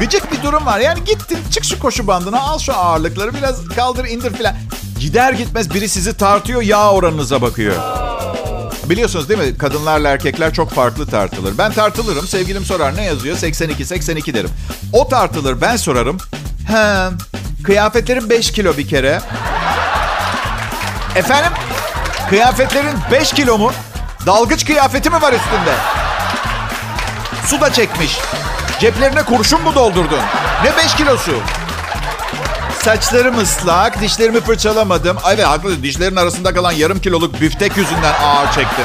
Gıcık 0.00 0.32
bir 0.32 0.42
durum 0.42 0.66
var. 0.66 0.78
Yani 0.78 1.04
gittin 1.04 1.38
çık 1.50 1.64
şu 1.64 1.78
koşu 1.78 2.06
bandına 2.06 2.40
al 2.40 2.58
şu 2.58 2.76
ağırlıkları 2.76 3.34
biraz 3.34 3.68
kaldır 3.68 4.04
indir 4.04 4.34
filan. 4.34 4.54
Gider 5.00 5.32
gitmez 5.32 5.74
biri 5.74 5.88
sizi 5.88 6.16
tartıyor 6.16 6.62
yağ 6.62 6.90
oranınıza 6.92 7.42
bakıyor. 7.42 7.74
Biliyorsunuz 8.84 9.28
değil 9.28 9.40
mi? 9.40 9.58
Kadınlarla 9.58 10.08
erkekler 10.08 10.52
çok 10.54 10.70
farklı 10.70 11.06
tartılır. 11.06 11.58
Ben 11.58 11.72
tartılırım. 11.72 12.28
Sevgilim 12.28 12.64
sorar 12.64 12.96
ne 12.96 13.04
yazıyor? 13.04 13.36
82, 13.36 13.84
82 13.84 14.34
derim. 14.34 14.50
O 14.92 15.08
tartılır. 15.08 15.60
Ben 15.60 15.76
sorarım. 15.76 16.18
He, 16.68 17.08
kıyafetlerim 17.64 18.30
5 18.30 18.52
kilo 18.52 18.76
bir 18.76 18.88
kere. 18.88 19.20
Efendim? 21.16 21.52
Kıyafetlerin 22.30 22.96
5 23.12 23.32
kilo 23.32 23.58
mu? 23.58 23.72
Dalgıç 24.26 24.64
kıyafeti 24.66 25.10
mi 25.10 25.22
var 25.22 25.32
üstünde? 25.32 25.74
Su 27.46 27.60
da 27.60 27.72
çekmiş. 27.72 28.18
Ceplerine 28.84 29.22
kurşun 29.22 29.62
mu 29.62 29.74
doldurdun? 29.74 30.18
Ne 30.64 30.76
5 30.76 30.94
kilosu? 30.94 31.32
Saçlarım 32.82 33.38
ıslak, 33.38 34.00
dişlerimi 34.00 34.40
fırçalamadım. 34.40 35.16
Ay 35.24 35.34
evet 35.34 35.46
haklı, 35.46 35.82
dişlerin 35.82 36.16
arasında 36.16 36.54
kalan 36.54 36.72
yarım 36.72 37.00
kiloluk 37.00 37.40
büftek 37.40 37.76
yüzünden 37.76 38.14
ağır 38.22 38.46
çektim. 38.46 38.84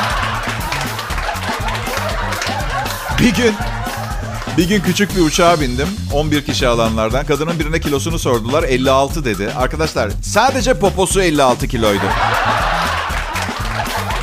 Bir 3.19 3.35
gün 3.35 3.55
bir 4.57 4.67
gün 4.67 4.81
küçük 4.81 5.15
bir 5.15 5.21
uçağa 5.21 5.61
bindim. 5.61 5.87
11 6.13 6.45
kişi 6.45 6.67
alanlardan. 6.67 7.25
Kadının 7.25 7.59
birine 7.59 7.79
kilosunu 7.79 8.19
sordular. 8.19 8.63
56 8.63 9.25
dedi. 9.25 9.51
Arkadaşlar 9.57 10.11
sadece 10.23 10.73
poposu 10.73 11.21
56 11.21 11.67
kiloydu. 11.67 12.05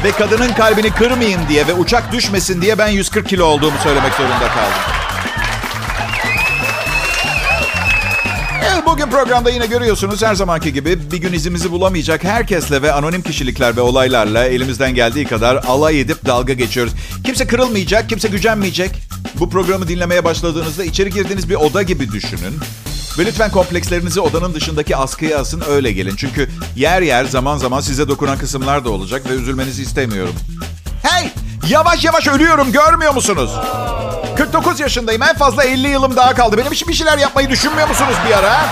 Ve 0.05 0.13
kadının 0.13 0.53
kalbini 0.53 0.91
kırmayayım 0.91 1.41
diye 1.49 1.67
ve 1.67 1.73
uçak 1.73 2.13
düşmesin 2.13 2.63
diye 2.63 2.79
ben 2.79 2.89
140 2.89 3.29
kilo 3.29 3.45
olduğumu 3.45 3.79
söylemek 3.83 4.15
zorunda 4.15 4.49
kaldım. 4.49 5.06
Bugün 8.97 9.11
programda 9.11 9.51
yine 9.51 9.67
görüyorsunuz 9.67 10.23
her 10.23 10.35
zamanki 10.35 10.73
gibi 10.73 11.11
bir 11.13 11.17
gün 11.17 11.33
izimizi 11.33 11.71
bulamayacak 11.71 12.25
herkesle 12.25 12.83
ve 12.83 12.93
anonim 12.93 13.23
kişilikler 13.23 13.77
ve 13.77 13.81
olaylarla 13.81 14.45
elimizden 14.45 14.95
geldiği 14.95 15.25
kadar 15.25 15.57
alay 15.57 16.01
edip 16.01 16.27
dalga 16.27 16.53
geçiyoruz. 16.53 16.93
Kimse 17.25 17.47
kırılmayacak, 17.47 18.09
kimse 18.09 18.29
gücenmeyecek. 18.29 18.91
Bu 19.35 19.51
programı 19.51 19.89
dinlemeye 19.89 20.25
başladığınızda 20.25 20.85
içeri 20.85 21.11
girdiğiniz 21.11 21.51
bir 21.51 21.55
oda 21.55 21.83
gibi 21.83 22.13
düşünün. 22.13 22.55
Ve 23.19 23.27
lütfen 23.27 23.51
komplekslerinizi 23.51 24.21
odanın 24.21 24.55
dışındaki 24.55 24.97
askıya 24.97 25.39
asın 25.39 25.63
öyle 25.69 25.93
gelin. 25.93 26.17
Çünkü 26.17 26.51
yer 26.77 27.03
yer 27.03 27.25
zaman 27.25 27.59
zaman 27.59 27.81
size 27.81 28.09
dokunan 28.09 28.39
kısımlar 28.39 28.85
da 28.85 28.91
olacak 28.91 29.31
ve 29.31 29.35
üzülmenizi 29.35 29.83
istemiyorum. 29.83 30.35
Hey! 31.03 31.31
Yavaş 31.69 32.05
yavaş 32.05 32.29
ölüyorum 32.29 32.73
görmüyor 32.73 33.15
musunuz? 33.15 33.51
49 34.37 34.81
yaşındayım 34.81 35.23
en 35.23 35.37
fazla 35.37 35.65
50 35.65 35.89
yılım 35.89 36.17
daha 36.17 36.35
kaldı. 36.35 36.59
Benim 36.59 36.73
için 36.73 36.89
bir 36.89 36.95
şeyler 36.95 37.19
yapmayı 37.19 37.51
düşünmüyor 37.51 37.89
musunuz 37.89 38.15
bir 38.29 38.39
ara? 38.39 38.65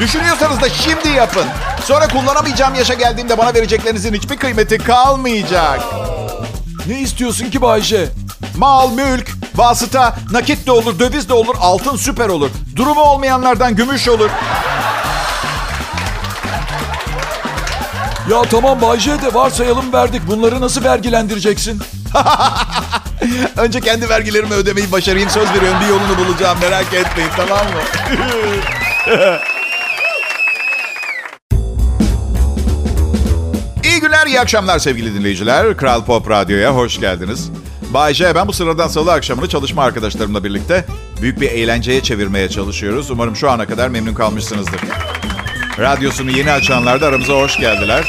Düşünüyorsanız 0.00 0.60
da 0.60 0.68
şimdi 0.68 1.08
yapın. 1.08 1.44
Sonra 1.84 2.08
kullanamayacağım 2.08 2.74
yaşa 2.74 2.94
geldiğimde 2.94 3.38
bana 3.38 3.54
vereceklerinizin 3.54 4.14
hiçbir 4.14 4.36
kıymeti 4.36 4.78
kalmayacak. 4.78 5.80
Ne 6.86 7.00
istiyorsun 7.00 7.50
ki 7.50 7.62
Bayşe? 7.62 8.08
Mal, 8.56 8.90
mülk, 8.92 9.30
vasıta, 9.54 10.16
nakit 10.30 10.66
de 10.66 10.72
olur, 10.72 10.98
döviz 10.98 11.28
de 11.28 11.32
olur, 11.32 11.54
altın 11.60 11.96
süper 11.96 12.28
olur. 12.28 12.50
Durumu 12.76 13.00
olmayanlardan 13.00 13.76
gümüş 13.76 14.08
olur. 14.08 14.30
Ya 18.30 18.42
tamam 18.50 18.82
Bayşe 18.82 19.22
de 19.22 19.34
varsayalım 19.34 19.92
verdik. 19.92 20.28
Bunları 20.28 20.60
nasıl 20.60 20.84
vergilendireceksin? 20.84 21.82
Önce 23.56 23.80
kendi 23.80 24.08
vergilerimi 24.08 24.54
ödemeyi 24.54 24.92
başarayım. 24.92 25.30
Söz 25.30 25.50
veriyorum 25.54 25.78
bir 25.82 25.88
yolunu 25.88 26.18
bulacağım. 26.18 26.58
Merak 26.60 26.94
etmeyin 26.94 27.30
tamam 27.36 27.66
mı? 27.66 27.80
İyi 33.84 34.00
günler, 34.00 34.26
iyi 34.26 34.40
akşamlar 34.40 34.78
sevgili 34.78 35.14
dinleyiciler. 35.14 35.76
Kral 35.76 36.04
Pop 36.04 36.30
Radyo'ya 36.30 36.74
hoş 36.74 37.00
geldiniz. 37.00 37.50
Bay 37.90 38.14
J, 38.14 38.34
ben 38.34 38.48
bu 38.48 38.52
sıradan 38.52 38.88
salı 38.88 39.12
akşamını 39.12 39.48
çalışma 39.48 39.82
arkadaşlarımla 39.82 40.44
birlikte 40.44 40.84
büyük 41.22 41.40
bir 41.40 41.48
eğlenceye 41.50 42.02
çevirmeye 42.02 42.48
çalışıyoruz. 42.48 43.10
Umarım 43.10 43.36
şu 43.36 43.50
ana 43.50 43.66
kadar 43.66 43.88
memnun 43.88 44.14
kalmışsınızdır. 44.14 44.80
Radyosunu 45.78 46.30
yeni 46.30 46.52
açanlar 46.52 47.00
da 47.00 47.06
aramıza 47.06 47.34
hoş 47.34 47.58
geldiler. 47.58 48.04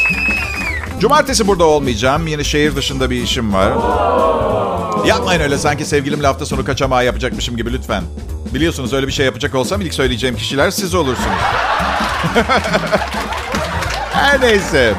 Cumartesi 1.00 1.48
burada 1.48 1.64
olmayacağım. 1.64 2.28
Yine 2.28 2.44
şehir 2.44 2.76
dışında 2.76 3.10
bir 3.10 3.24
işim 3.24 3.54
var. 3.54 3.74
Yapmayın 5.08 5.42
öyle 5.42 5.58
sanki 5.58 5.86
sevgilimle 5.86 6.28
hafta 6.28 6.46
sonu 6.46 6.66
kaçamağı 6.66 7.06
yapacakmışım 7.06 7.58
gibi 7.58 7.74
lütfen. 7.74 8.04
Biliyorsunuz 8.54 8.94
öyle 8.94 9.08
bir 9.08 9.12
şey 9.12 9.26
yapacak 9.26 9.56
olsam 9.56 9.82
ilk 9.82 9.94
söyleyeceğim 9.94 10.36
kişiler 10.36 10.72
siz 10.72 10.96
olursunuz. 10.96 11.38
Her 14.14 14.42
neyse. 14.42 14.94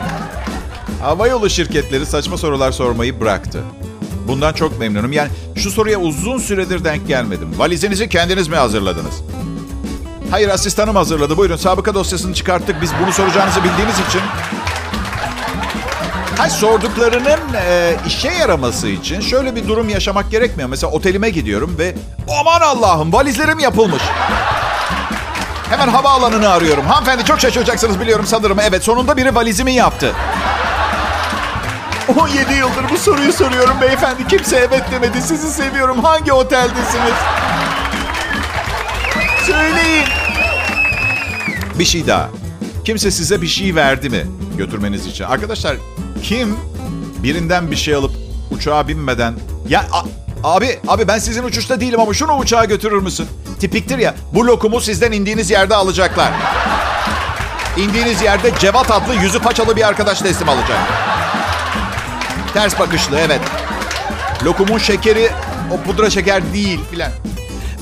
Havayolu 1.03 1.51
şirketleri 1.51 2.07
saçma 2.07 2.37
sorular 2.37 2.73
sormayı 2.73 3.21
bıraktı. 3.21 3.63
Bundan 4.29 4.53
çok 4.53 4.79
memnunum. 4.79 5.13
Yani 5.13 5.29
şu 5.57 5.71
soruya 5.71 6.01
uzun 6.01 6.39
süredir 6.39 6.85
denk 6.85 7.09
gelmedim. 7.09 7.59
Valizinizi 7.59 8.09
kendiniz 8.09 8.49
mi 8.49 8.57
hazırladınız? 8.57 9.23
Hayır 10.31 10.49
asistanım 10.49 10.97
hazırladı. 10.97 11.37
Buyurun 11.37 11.57
sabıka 11.57 11.95
dosyasını 11.95 12.35
çıkarttık. 12.35 12.83
Biz 12.83 12.91
bunu 13.03 13.13
soracağınızı 13.13 13.65
bildiğimiz 13.65 13.95
için. 14.09 14.21
Hay 16.37 16.51
sorduklarının 16.51 17.39
e, 17.55 17.97
işe 18.07 18.29
yaraması 18.29 18.89
için 18.89 19.21
şöyle 19.21 19.57
bir 19.57 19.69
durum 19.69 19.89
yaşamak 19.89 20.31
gerekmiyor. 20.31 20.69
Mesela 20.69 20.93
otelime 20.93 21.31
gidiyorum 21.31 21.77
ve 21.79 21.95
aman 22.41 22.61
Allah'ım 22.61 23.13
valizlerim 23.13 23.59
yapılmış. 23.59 24.03
Hemen 25.71 25.89
havaalanını 25.89 26.49
arıyorum. 26.49 26.87
Hanımefendi 26.87 27.25
çok 27.25 27.41
şaşıracaksınız 27.41 28.01
biliyorum 28.01 28.27
sanırım. 28.27 28.59
Evet 28.61 28.85
sonunda 28.85 29.17
biri 29.17 29.35
valizimi 29.35 29.73
yaptı. 29.73 30.13
17 32.21 32.53
yıldır 32.55 32.91
bu 32.91 32.99
soruyu 32.99 33.33
soruyorum 33.33 33.81
beyefendi. 33.81 34.29
Kimse 34.29 34.57
evet 34.57 34.85
demedi. 34.91 35.23
Sizi 35.23 35.51
seviyorum. 35.51 36.05
Hangi 36.05 36.33
oteldesiniz? 36.33 37.15
Söyleyin. 39.47 40.05
Bir 41.79 41.85
şey 41.85 42.07
daha. 42.07 42.29
Kimse 42.85 43.11
size 43.11 43.43
bir 43.43 43.47
şey 43.47 43.75
verdi 43.75 44.11
mi 44.11 44.27
götürmeniz 44.59 45.07
için? 45.07 45.25
Arkadaşlar 45.25 45.77
kim 46.23 46.57
birinden 47.23 47.71
bir 47.71 47.77
şey 47.77 47.95
alıp 47.95 48.11
uçağa 48.51 48.89
binmeden... 48.89 49.35
Ya 49.69 49.87
a- 49.93 50.55
abi, 50.57 50.79
abi 50.89 51.09
ben 51.09 51.19
sizin 51.19 51.43
uçuşta 51.45 51.81
değilim 51.81 52.01
ama 52.01 52.15
şunu 52.15 52.37
uçağa 52.37 52.65
götürür 52.65 53.03
müsün? 53.03 53.27
Tipiktir 53.61 53.99
ya 53.99 54.15
bu 54.35 54.47
lokumu 54.47 54.81
sizden 54.81 55.13
indiğiniz 55.13 55.51
yerde 55.51 55.75
alacaklar. 55.75 56.33
İndiğiniz 57.77 58.23
yerde 58.23 58.53
Cevat 58.59 58.91
adlı 58.91 59.15
yüzü 59.15 59.39
paçalı 59.39 59.77
bir 59.77 59.89
arkadaş 59.89 60.21
teslim 60.21 60.49
alacak. 60.49 60.79
Ters 62.55 62.79
bakışlı 62.79 63.19
evet. 63.19 63.41
Lokumun 64.45 64.79
şekeri 64.79 65.31
o 65.73 65.81
pudra 65.81 66.11
şeker 66.11 66.53
değil 66.53 66.81
filan. 66.91 67.11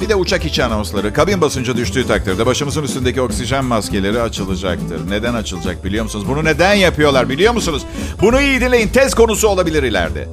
Bir 0.01 0.09
de 0.09 0.15
uçak 0.15 0.45
içi 0.45 0.65
anonsları. 0.65 1.13
Kabin 1.13 1.41
basıncı 1.41 1.77
düştüğü 1.77 2.07
takdirde 2.07 2.47
başımızın 2.47 2.83
üstündeki 2.83 3.21
oksijen 3.21 3.65
maskeleri 3.65 4.21
açılacaktır. 4.23 5.11
Neden 5.11 5.35
açılacak 5.35 5.85
biliyor 5.85 6.05
musunuz? 6.05 6.25
Bunu 6.29 6.45
neden 6.45 6.75
yapıyorlar 6.75 7.29
biliyor 7.29 7.53
musunuz? 7.55 7.83
Bunu 8.21 8.41
iyi 8.41 8.61
dinleyin. 8.61 8.89
Tez 8.89 9.15
konusu 9.15 9.49
olabilir 9.49 9.83
ileride. 9.83 10.29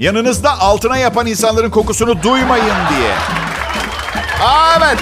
Yanınızda 0.00 0.60
altına 0.60 0.96
yapan 0.96 1.26
insanların 1.26 1.70
kokusunu 1.70 2.22
duymayın 2.22 2.64
diye. 2.64 3.12
Evet. 4.78 4.98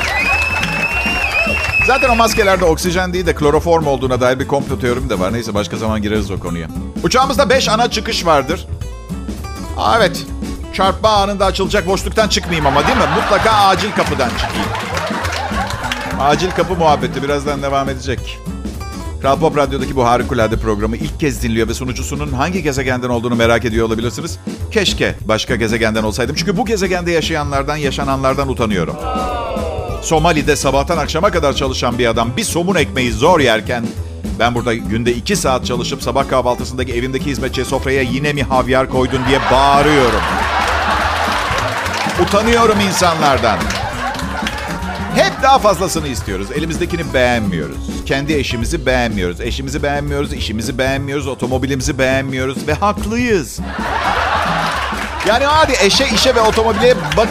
Zaten 1.86 2.08
o 2.08 2.16
maskelerde 2.16 2.64
oksijen 2.64 3.12
değil 3.12 3.26
de 3.26 3.34
kloroform 3.34 3.86
olduğuna 3.86 4.20
dair 4.20 4.38
bir 4.40 4.46
komplo 4.48 4.78
teorim 4.78 5.10
de 5.10 5.18
var. 5.18 5.32
Neyse 5.32 5.54
başka 5.54 5.76
zaman 5.76 6.02
gireriz 6.02 6.30
o 6.30 6.38
konuya. 6.38 6.68
Uçağımızda 7.02 7.50
5 7.50 7.68
ana 7.68 7.90
çıkış 7.90 8.26
vardır. 8.26 8.66
Evet. 9.96 10.26
Çarpma 10.76 11.08
anında 11.08 11.44
açılacak 11.44 11.86
boşluktan 11.86 12.28
çıkmayayım 12.28 12.66
ama 12.66 12.86
değil 12.86 12.98
mi? 12.98 13.04
Mutlaka 13.16 13.50
acil 13.50 13.90
kapıdan 13.90 14.28
çıkayım. 14.28 14.68
Acil 16.20 16.50
kapı 16.50 16.74
muhabbeti 16.74 17.22
birazdan 17.22 17.62
devam 17.62 17.88
edecek. 17.88 18.38
Kral 19.20 19.40
Pop 19.40 19.56
Radyo'daki 19.56 19.96
bu 19.96 20.04
harikulade 20.04 20.56
programı 20.56 20.96
ilk 20.96 21.20
kez 21.20 21.42
dinliyor 21.42 21.68
ve 21.68 21.74
sunucusunun 21.74 22.32
hangi 22.32 22.62
gezegenden 22.62 23.08
olduğunu 23.08 23.34
merak 23.36 23.64
ediyor 23.64 23.86
olabilirsiniz. 23.86 24.38
Keşke 24.70 25.14
başka 25.24 25.56
gezegenden 25.56 26.02
olsaydım. 26.02 26.36
Çünkü 26.38 26.56
bu 26.56 26.66
gezegende 26.66 27.10
yaşayanlardan, 27.10 27.76
yaşananlardan 27.76 28.48
utanıyorum. 28.48 28.96
Somali'de 30.02 30.56
sabahtan 30.56 30.98
akşama 30.98 31.30
kadar 31.30 31.52
çalışan 31.52 31.98
bir 31.98 32.06
adam 32.06 32.30
bir 32.36 32.44
somun 32.44 32.74
ekmeği 32.74 33.12
zor 33.12 33.40
yerken 33.40 33.84
ben 34.38 34.54
burada 34.54 34.74
günde 34.74 35.14
iki 35.14 35.36
saat 35.36 35.66
çalışıp 35.66 36.02
sabah 36.02 36.28
kahvaltısındaki 36.28 36.92
evimdeki 36.92 37.26
hizmetçiye 37.26 37.64
sofraya 37.64 38.02
yine 38.02 38.32
mi 38.32 38.42
havyar 38.42 38.90
koydun 38.90 39.20
diye 39.28 39.38
bağırıyorum. 39.52 40.20
Utanıyorum 42.28 42.80
insanlardan. 42.80 43.58
Hep 45.14 45.42
daha 45.42 45.58
fazlasını 45.58 46.08
istiyoruz. 46.08 46.48
Elimizdekini 46.54 47.14
beğenmiyoruz. 47.14 47.76
Kendi 48.06 48.34
eşimizi 48.34 48.86
beğenmiyoruz. 48.86 49.40
Eşimizi 49.40 49.82
beğenmiyoruz, 49.82 50.32
işimizi 50.32 50.78
beğenmiyoruz, 50.78 51.26
otomobilimizi 51.26 51.98
beğenmiyoruz 51.98 52.66
ve 52.68 52.74
haklıyız. 52.74 53.60
Yani 55.26 55.44
hadi 55.44 55.72
eşe, 55.82 56.06
işe 56.14 56.34
ve 56.34 56.40
otomobile 56.40 56.94
bak. 57.16 57.28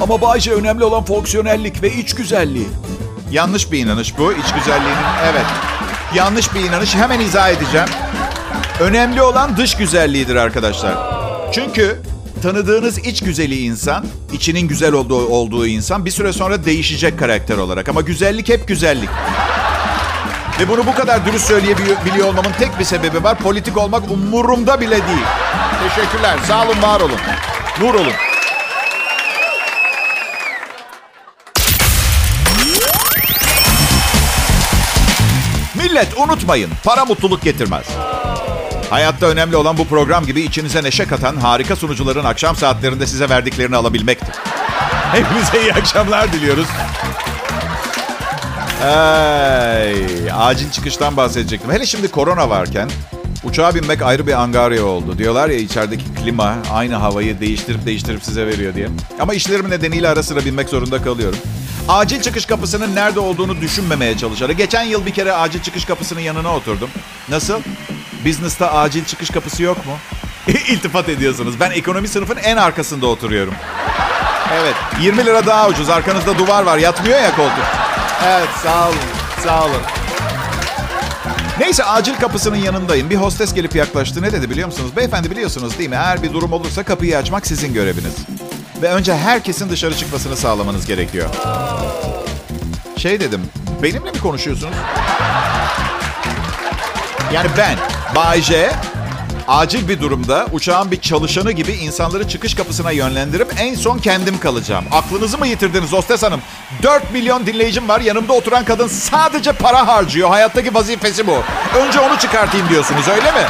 Ama 0.00 0.20
Bayşe 0.20 0.52
önemli 0.52 0.84
olan 0.84 1.04
fonksiyonellik 1.04 1.82
ve 1.82 1.92
iç 1.92 2.14
güzelliği. 2.14 2.68
Yanlış 3.30 3.72
bir 3.72 3.78
inanış 3.78 4.18
bu. 4.18 4.32
İç 4.32 4.52
güzelliğinin 4.54 5.06
evet. 5.32 5.46
Yanlış 6.14 6.54
bir 6.54 6.60
inanış. 6.60 6.94
Hemen 6.94 7.20
izah 7.20 7.50
edeceğim. 7.50 7.88
Önemli 8.80 9.22
olan 9.22 9.56
dış 9.56 9.76
güzelliğidir 9.76 10.36
arkadaşlar. 10.36 10.94
Çünkü 11.52 12.02
tanıdığınız 12.40 12.98
iç 12.98 13.22
güzeli 13.22 13.58
insan, 13.62 14.04
içinin 14.32 14.68
güzel 14.68 14.92
olduğu, 14.92 15.26
olduğu 15.26 15.66
insan 15.66 16.04
bir 16.04 16.10
süre 16.10 16.32
sonra 16.32 16.64
değişecek 16.64 17.18
karakter 17.18 17.56
olarak. 17.56 17.88
Ama 17.88 18.00
güzellik 18.00 18.48
hep 18.48 18.68
güzellik. 18.68 19.08
Ve 20.60 20.68
bunu 20.68 20.86
bu 20.86 20.94
kadar 20.94 21.26
dürüst 21.26 21.46
söyleyebiliyor 21.46 22.28
olmamın 22.28 22.52
tek 22.58 22.78
bir 22.78 22.84
sebebi 22.84 23.24
var. 23.24 23.38
Politik 23.38 23.76
olmak 23.76 24.10
umurumda 24.10 24.80
bile 24.80 24.90
değil. 24.90 25.26
Teşekkürler. 25.88 26.38
Sağ 26.48 26.66
olun, 26.66 26.82
var 26.82 27.00
olun. 27.00 27.18
Nur 27.80 27.94
olun. 27.94 28.12
Millet 35.74 36.18
unutmayın. 36.18 36.70
Para 36.84 37.04
mutluluk 37.04 37.42
getirmez. 37.42 37.86
Hayatta 38.90 39.26
önemli 39.26 39.56
olan 39.56 39.78
bu 39.78 39.84
program 39.84 40.26
gibi 40.26 40.40
içinize 40.40 40.82
neşe 40.82 41.04
katan 41.04 41.36
harika 41.36 41.76
sunucuların 41.76 42.24
akşam 42.24 42.56
saatlerinde 42.56 43.06
size 43.06 43.28
verdiklerini 43.28 43.76
alabilmektir. 43.76 44.34
Hepinize 45.12 45.62
iyi 45.62 45.74
akşamlar 45.74 46.32
diliyoruz. 46.32 46.66
Ay, 48.84 50.30
acil 50.34 50.70
çıkıştan 50.70 51.16
bahsedecektim. 51.16 51.72
Hele 51.72 51.86
şimdi 51.86 52.08
korona 52.08 52.50
varken 52.50 52.90
uçağa 53.44 53.74
binmek 53.74 54.02
ayrı 54.02 54.26
bir 54.26 54.32
angarya 54.32 54.84
oldu. 54.84 55.18
Diyorlar 55.18 55.48
ya 55.48 55.56
içerideki 55.58 56.04
klima 56.14 56.56
aynı 56.72 56.94
havayı 56.94 57.40
değiştirip 57.40 57.86
değiştirip 57.86 58.24
size 58.24 58.46
veriyor 58.46 58.74
diye. 58.74 58.88
Ama 59.20 59.34
işlerim 59.34 59.70
nedeniyle 59.70 60.08
ara 60.08 60.22
sıra 60.22 60.44
binmek 60.44 60.68
zorunda 60.68 61.02
kalıyorum. 61.02 61.38
Acil 61.88 62.22
çıkış 62.22 62.46
kapısının 62.46 62.94
nerede 62.94 63.20
olduğunu 63.20 63.60
düşünmemeye 63.60 64.18
çalışarak. 64.18 64.56
Geçen 64.56 64.82
yıl 64.82 65.06
bir 65.06 65.10
kere 65.10 65.32
acil 65.32 65.62
çıkış 65.62 65.84
kapısının 65.84 66.20
yanına 66.20 66.54
oturdum. 66.56 66.90
Nasıl? 67.28 67.60
Business'ta 68.24 68.72
acil 68.72 69.04
çıkış 69.04 69.30
kapısı 69.30 69.62
yok 69.62 69.86
mu? 69.86 69.92
İltifat 70.68 71.08
ediyorsunuz. 71.08 71.60
Ben 71.60 71.70
ekonomi 71.70 72.08
sınıfın 72.08 72.36
en 72.36 72.56
arkasında 72.56 73.06
oturuyorum. 73.06 73.54
Evet. 74.54 74.74
20 75.00 75.26
lira 75.26 75.46
daha 75.46 75.68
ucuz. 75.68 75.88
Arkanızda 75.90 76.38
duvar 76.38 76.62
var. 76.62 76.78
Yatmıyor 76.78 77.20
ya 77.20 77.36
koltuk. 77.36 77.64
Evet 78.26 78.48
sağ 78.62 78.88
olun. 78.88 78.96
Sağ 79.44 79.64
olun. 79.64 79.82
Neyse 81.60 81.84
acil 81.84 82.14
kapısının 82.14 82.56
yanındayım. 82.56 83.10
Bir 83.10 83.16
hostes 83.16 83.54
gelip 83.54 83.76
yaklaştı. 83.76 84.22
Ne 84.22 84.32
dedi 84.32 84.50
biliyor 84.50 84.66
musunuz? 84.68 84.90
Beyefendi 84.96 85.30
biliyorsunuz 85.30 85.78
değil 85.78 85.90
mi? 85.90 85.96
Eğer 85.96 86.22
bir 86.22 86.32
durum 86.32 86.52
olursa 86.52 86.82
kapıyı 86.82 87.18
açmak 87.18 87.46
sizin 87.46 87.74
göreviniz. 87.74 88.14
Ve 88.82 88.88
önce 88.88 89.14
herkesin 89.14 89.70
dışarı 89.70 89.96
çıkmasını 89.96 90.36
sağlamanız 90.36 90.86
gerekiyor. 90.86 91.28
Şey 92.96 93.20
dedim. 93.20 93.40
Benimle 93.82 94.10
mi 94.10 94.18
konuşuyorsunuz? 94.18 94.74
Yani 97.32 97.48
ben, 97.56 97.76
Bay 98.16 98.42
J, 98.42 98.70
acil 99.48 99.88
bir 99.88 100.00
durumda 100.00 100.46
uçağın 100.52 100.90
bir 100.90 101.00
çalışanı 101.00 101.52
gibi 101.52 101.72
insanları 101.72 102.28
çıkış 102.28 102.54
kapısına 102.54 102.90
yönlendirip 102.90 103.54
en 103.58 103.74
son 103.74 103.98
kendim 103.98 104.40
kalacağım. 104.40 104.84
Aklınızı 104.92 105.38
mı 105.38 105.46
yitirdiniz 105.46 105.92
hostes 105.92 106.22
hanım? 106.22 106.40
4 106.82 107.12
milyon 107.12 107.46
dinleyicim 107.46 107.88
var. 107.88 108.00
Yanımda 108.00 108.32
oturan 108.32 108.64
kadın 108.64 108.88
sadece 108.88 109.52
para 109.52 109.86
harcıyor. 109.86 110.28
Hayattaki 110.28 110.74
vazifesi 110.74 111.26
bu. 111.26 111.36
Önce 111.78 112.00
onu 112.00 112.18
çıkartayım 112.18 112.68
diyorsunuz 112.68 113.08
öyle 113.08 113.32
mi? 113.32 113.46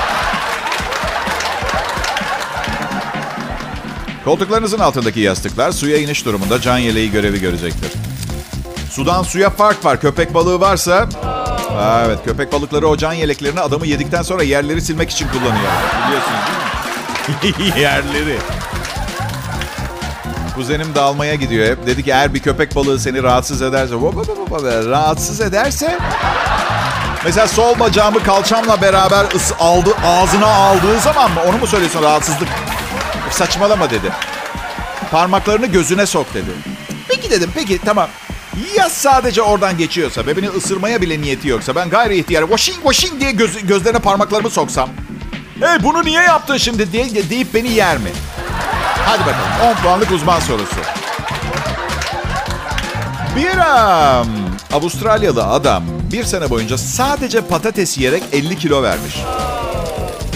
Koltuklarınızın 4.24 4.78
altındaki 4.78 5.20
yastıklar 5.20 5.72
suya 5.72 5.98
iniş 5.98 6.24
durumunda 6.24 6.60
can 6.60 6.78
yeleği 6.78 7.10
görevi 7.10 7.40
görecektir. 7.40 7.92
Sudan 8.90 9.22
suya 9.22 9.50
fark 9.50 9.84
var. 9.84 10.00
Köpek 10.00 10.34
balığı 10.34 10.60
varsa... 10.60 11.08
Aa, 11.78 12.04
evet 12.06 12.18
köpek 12.24 12.52
balıkları 12.52 12.88
o 12.88 12.96
can 12.96 13.12
yeleklerini 13.12 13.60
adamı 13.60 13.86
yedikten 13.86 14.22
sonra 14.22 14.42
yerleri 14.42 14.80
silmek 14.80 15.10
için 15.10 15.28
kullanıyor. 15.28 15.72
Biliyorsunuz 16.06 16.40
değil 17.42 17.74
mi? 17.74 17.80
yerleri. 17.80 18.38
Kuzenim 20.54 20.94
dalmaya 20.94 21.34
gidiyor 21.34 21.66
hep. 21.66 21.86
Dedi 21.86 22.04
ki 22.04 22.10
eğer 22.10 22.34
bir 22.34 22.40
köpek 22.40 22.76
balığı 22.76 23.00
seni 23.00 23.22
rahatsız 23.22 23.62
ederse... 23.62 23.94
Rahatsız 24.90 25.40
ederse... 25.40 25.98
Mesela 27.24 27.48
sol 27.48 27.78
bacağımı 27.78 28.22
kalçamla 28.22 28.82
beraber 28.82 29.26
ıs 29.34 29.52
aldı, 29.58 29.90
ağzına 30.06 30.46
aldığı 30.46 31.00
zaman 31.00 31.30
mı? 31.30 31.40
Onu 31.48 31.58
mu 31.58 31.66
söylüyorsun 31.66 32.02
rahatsızlık? 32.02 32.48
Saçmalama 33.30 33.90
dedi. 33.90 34.12
Parmaklarını 35.10 35.66
gözüne 35.66 36.06
sok 36.06 36.34
dedi. 36.34 36.50
Peki 37.08 37.30
dedim 37.30 37.50
peki 37.54 37.78
tamam. 37.84 38.08
Ya 38.76 38.90
sadece 38.90 39.42
oradan 39.42 39.78
geçiyorsa 39.78 40.26
ve 40.26 40.36
beni 40.36 40.48
ısırmaya 40.48 41.02
bile 41.02 41.20
niyeti 41.20 41.48
yoksa 41.48 41.74
ben 41.74 41.90
gayri 41.90 42.18
ihtiyar 42.18 42.42
washing 42.42 42.76
washing 42.76 43.20
diye 43.20 43.32
göz, 43.32 43.66
gözlerine 43.66 43.98
parmaklarımı 43.98 44.50
soksam. 44.50 44.88
Hey 45.60 45.82
bunu 45.82 46.04
niye 46.04 46.22
yaptın 46.22 46.56
şimdi 46.56 46.92
diye 46.92 47.30
deyip 47.30 47.54
beni 47.54 47.72
yer 47.72 47.98
mi? 47.98 48.10
Hadi 49.06 49.20
bakalım 49.20 49.76
10 49.78 49.82
puanlık 49.82 50.10
uzman 50.10 50.40
sorusu. 50.40 50.76
Bir 53.36 53.56
um, 53.56 54.28
Avustralyalı 54.72 55.44
adam 55.46 55.84
bir 56.12 56.24
sene 56.24 56.50
boyunca 56.50 56.78
sadece 56.78 57.40
patates 57.40 57.98
yiyerek 57.98 58.22
50 58.32 58.58
kilo 58.58 58.82
vermiş. 58.82 59.14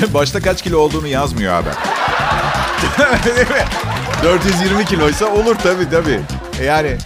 Başta 0.14 0.40
kaç 0.40 0.62
kilo 0.62 0.78
olduğunu 0.78 1.06
yazmıyor 1.06 1.54
abi. 1.54 1.68
420 4.22 4.84
kiloysa 4.84 5.26
olur 5.26 5.56
tabii 5.62 5.90
tabii. 5.90 6.20
Yani 6.64 6.96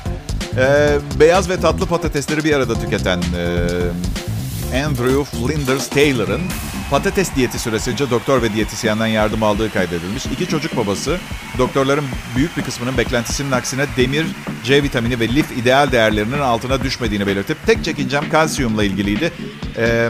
e, 0.59 0.99
beyaz 1.21 1.49
ve 1.49 1.61
tatlı 1.61 1.87
patatesleri 1.87 2.45
bir 2.45 2.53
arada 2.53 2.81
tüketen 2.81 3.19
e, 3.19 4.85
Andrew 4.85 5.25
Flinders 5.25 5.89
Taylor'ın 5.89 6.43
patates 6.91 7.35
diyeti 7.35 7.59
süresince 7.59 8.11
doktor 8.11 8.43
ve 8.43 8.53
diyetisyenden 8.53 9.07
yardım 9.07 9.43
aldığı 9.43 9.73
kaydedilmiş. 9.73 10.27
İki 10.27 10.49
çocuk 10.49 10.77
babası 10.77 11.19
doktorların 11.59 12.05
büyük 12.37 12.57
bir 12.57 12.63
kısmının 12.63 12.99
beklentisinin 12.99 13.53
aksine 13.53 13.87
demir, 13.97 14.27
C 14.65 14.83
vitamini 14.83 15.21
ve 15.21 15.29
lif 15.29 15.59
ideal 15.59 15.93
değerlerinin 15.93 16.39
altına 16.39 16.83
düşmediğini 16.83 17.27
belirtip 17.27 17.67
tek 17.67 17.85
çekincem 17.85 18.31
kalsiyumla 18.31 18.85
ilgiliydi. 18.85 19.33
E, 19.77 20.09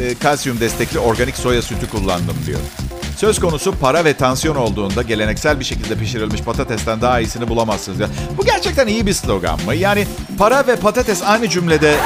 e, 0.00 0.14
kalsiyum 0.14 0.60
destekli 0.60 0.98
organik 0.98 1.36
soya 1.36 1.62
sütü 1.62 1.88
kullandım 1.90 2.36
diyor. 2.46 2.60
Söz 3.16 3.40
konusu 3.40 3.74
para 3.78 4.04
ve 4.04 4.14
tansiyon 4.14 4.56
olduğunda 4.56 5.02
geleneksel 5.02 5.60
bir 5.60 5.64
şekilde 5.64 5.98
pişirilmiş 5.98 6.40
patatesten 6.40 7.00
daha 7.00 7.20
iyisini 7.20 7.48
bulamazsınız. 7.48 8.00
Ya. 8.00 8.08
Bu 8.38 8.44
gerçekten 8.44 8.86
iyi 8.86 9.06
bir 9.06 9.12
slogan 9.12 9.60
mı? 9.66 9.74
Yani 9.74 10.06
para 10.38 10.66
ve 10.66 10.76
patates 10.76 11.22
aynı 11.22 11.48
cümlede... 11.48 11.96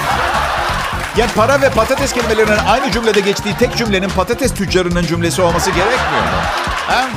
Yani 1.17 1.31
para 1.37 1.61
ve 1.61 1.71
patates 1.71 2.13
kelimelerinin 2.13 2.59
aynı 2.69 2.93
cümlede 2.93 3.21
geçtiği 3.21 3.57
tek 3.57 3.77
cümlenin 3.77 4.09
patates 4.09 4.55
tüccarının 4.55 5.07
cümlesi 5.07 5.43
olması 5.43 5.71
gerekmiyor 5.71 6.23
mu? 6.23 6.39
Ha? 6.87 7.09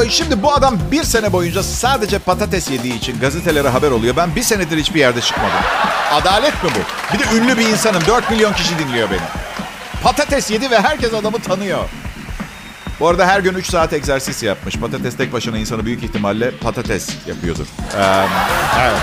Yani 0.00 0.12
şimdi 0.12 0.42
bu 0.42 0.52
adam 0.52 0.78
bir 0.92 1.04
sene 1.04 1.32
boyunca 1.32 1.62
sadece 1.62 2.18
patates 2.18 2.70
yediği 2.70 2.94
için 2.94 3.20
gazetelere 3.20 3.68
haber 3.68 3.90
oluyor. 3.90 4.16
Ben 4.16 4.36
bir 4.36 4.42
senedir 4.42 4.78
hiçbir 4.78 5.00
yerde 5.00 5.20
çıkmadım. 5.20 5.60
Adalet 6.12 6.64
mi 6.64 6.70
bu? 6.74 7.14
Bir 7.14 7.18
de 7.18 7.36
ünlü 7.36 7.58
bir 7.58 7.66
insanım. 7.66 8.02
4 8.06 8.30
milyon 8.30 8.52
kişi 8.52 8.78
dinliyor 8.78 9.10
beni. 9.10 9.20
Patates 10.02 10.50
yedi 10.50 10.70
ve 10.70 10.80
herkes 10.80 11.14
adamı 11.14 11.38
tanıyor. 11.38 11.84
Bu 13.00 13.08
arada 13.08 13.26
her 13.26 13.40
gün 13.40 13.54
3 13.54 13.66
saat 13.70 13.92
egzersiz 13.92 14.42
yapmış. 14.42 14.76
Patates 14.76 15.16
tek 15.16 15.32
başına 15.32 15.58
insanı 15.58 15.84
büyük 15.84 16.02
ihtimalle 16.02 16.50
patates 16.50 17.08
yapıyordur. 17.26 17.66
Ee, 17.98 18.26
evet. 18.80 18.98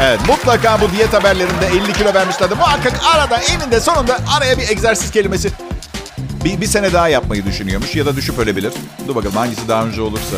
Evet 0.00 0.20
mutlaka 0.28 0.80
bu 0.80 0.90
diyet 0.92 1.12
haberlerinde 1.12 1.66
50 1.66 1.92
kilo 1.92 2.14
vermişlerdi. 2.14 2.54
Muhakkak 2.54 2.92
arada 3.14 3.38
eninde 3.38 3.80
sonunda 3.80 4.18
araya 4.36 4.58
bir 4.58 4.68
egzersiz 4.68 5.10
kelimesi. 5.10 5.50
Bir, 6.44 6.60
bir 6.60 6.66
sene 6.66 6.92
daha 6.92 7.08
yapmayı 7.08 7.46
düşünüyormuş 7.46 7.96
ya 7.96 8.06
da 8.06 8.16
düşüp 8.16 8.38
ölebilir. 8.38 8.72
Dur 9.08 9.14
bakalım 9.14 9.36
hangisi 9.36 9.68
daha 9.68 9.84
önce 9.84 10.02
olursa. 10.02 10.36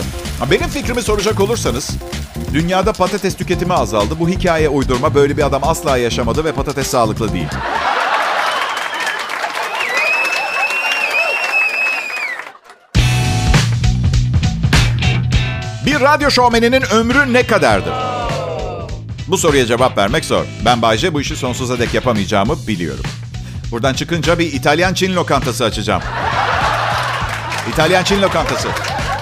Benim 0.50 0.68
fikrimi 0.68 1.02
soracak 1.02 1.40
olursanız 1.40 1.90
dünyada 2.52 2.92
patates 2.92 3.36
tüketimi 3.36 3.74
azaldı. 3.74 4.14
Bu 4.20 4.28
hikaye 4.28 4.68
uydurma 4.68 5.14
böyle 5.14 5.36
bir 5.36 5.42
adam 5.42 5.62
asla 5.64 5.96
yaşamadı 5.96 6.44
ve 6.44 6.52
patates 6.52 6.86
sağlıklı 6.86 7.32
değil. 7.32 7.48
Bir 15.94 16.00
radyo 16.00 16.30
şovmeninin 16.30 16.82
ömrü 16.82 17.32
ne 17.32 17.46
kadardır? 17.46 17.92
Bu 19.28 19.38
soruya 19.38 19.66
cevap 19.66 19.98
vermek 19.98 20.24
zor. 20.24 20.44
Ben 20.64 20.82
Bayce 20.82 21.14
bu 21.14 21.20
işi 21.20 21.36
sonsuza 21.36 21.78
dek 21.78 21.94
yapamayacağımı 21.94 22.66
biliyorum. 22.66 23.04
Buradan 23.70 23.94
çıkınca 23.94 24.38
bir 24.38 24.52
İtalyan-Çin 24.52 25.14
lokantası 25.14 25.64
açacağım. 25.64 26.02
İtalyan-Çin 27.72 28.22
lokantası. 28.22 28.68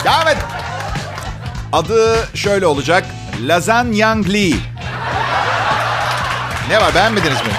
Ya 0.04 0.20
evet. 0.24 0.37
Adı 1.72 2.28
şöyle 2.35 2.66
olacak. 2.66 3.06
Lasagne 3.40 4.32
Li. 4.32 4.56
Ne 6.68 6.80
var 6.80 6.94
beğenmediniz 6.94 7.40
mi? 7.40 7.52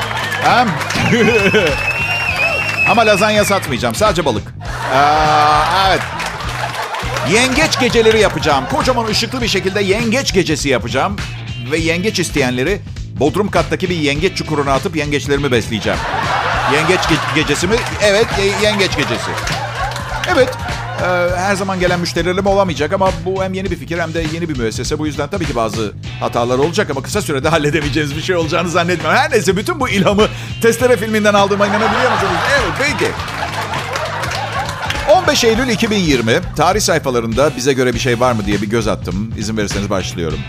Ha? 0.43 0.65
Ama 2.89 3.05
lazanya 3.05 3.45
satmayacağım. 3.45 3.95
Sadece 3.95 4.25
balık. 4.25 4.53
Aa, 4.95 5.87
evet. 5.89 6.01
Yengeç 7.31 7.79
geceleri 7.79 8.19
yapacağım. 8.19 8.65
Kocaman 8.71 9.05
ışıklı 9.05 9.41
bir 9.41 9.47
şekilde 9.47 9.81
yengeç 9.81 10.33
gecesi 10.33 10.69
yapacağım. 10.69 11.15
Ve 11.71 11.77
yengeç 11.77 12.19
isteyenleri 12.19 12.81
Bodrum 13.19 13.51
kattaki 13.51 13.89
bir 13.89 13.95
yengeç 13.95 14.37
çukuruna 14.37 14.73
atıp 14.73 14.95
yengeçlerimi 14.95 15.51
besleyeceğim. 15.51 15.99
Yengeç 16.73 16.99
ge- 16.99 17.35
gecesi 17.35 17.67
mi? 17.67 17.75
Evet, 18.03 18.25
ye- 18.39 18.69
yengeç 18.69 18.91
gecesi. 18.97 19.31
Evet, 20.33 20.49
e, 21.01 21.05
her 21.37 21.55
zaman 21.55 21.79
gelen 21.79 21.99
müşterilerim 21.99 22.45
olamayacak 22.45 22.93
ama 22.93 23.09
bu 23.25 23.43
hem 23.43 23.53
yeni 23.53 23.71
bir 23.71 23.75
fikir 23.75 23.99
hem 23.99 24.13
de 24.13 24.25
yeni 24.33 24.49
bir 24.49 24.57
müessese. 24.57 24.99
Bu 24.99 25.07
yüzden 25.07 25.29
tabii 25.29 25.45
ki 25.45 25.55
bazı 25.55 25.91
hatalar 26.19 26.57
olacak 26.57 26.89
ama 26.89 27.01
kısa 27.01 27.21
sürede 27.21 27.49
halledemeyeceğimiz 27.49 28.15
bir 28.17 28.21
şey 28.21 28.35
olacağını 28.35 28.69
zannetmiyorum. 28.69 29.17
Her 29.19 29.31
neyse 29.31 29.57
bütün 29.57 29.79
bu 29.79 29.89
ilhamı 29.89 30.27
Testere 30.61 30.97
filminden 30.97 31.33
aldığıma 31.33 31.67
inanabiliyor 31.67 32.11
musunuz? 32.11 32.33
Evet, 32.59 32.71
peki. 32.99 33.11
15 35.11 35.43
Eylül 35.43 35.67
2020 35.67 36.41
tarih 36.55 36.81
sayfalarında 36.81 37.51
bize 37.57 37.73
göre 37.73 37.93
bir 37.93 37.99
şey 37.99 38.19
var 38.19 38.31
mı 38.31 38.45
diye 38.45 38.61
bir 38.61 38.69
göz 38.69 38.87
attım. 38.87 39.33
İzin 39.37 39.57
verirseniz 39.57 39.89
başlıyorum. 39.89 40.39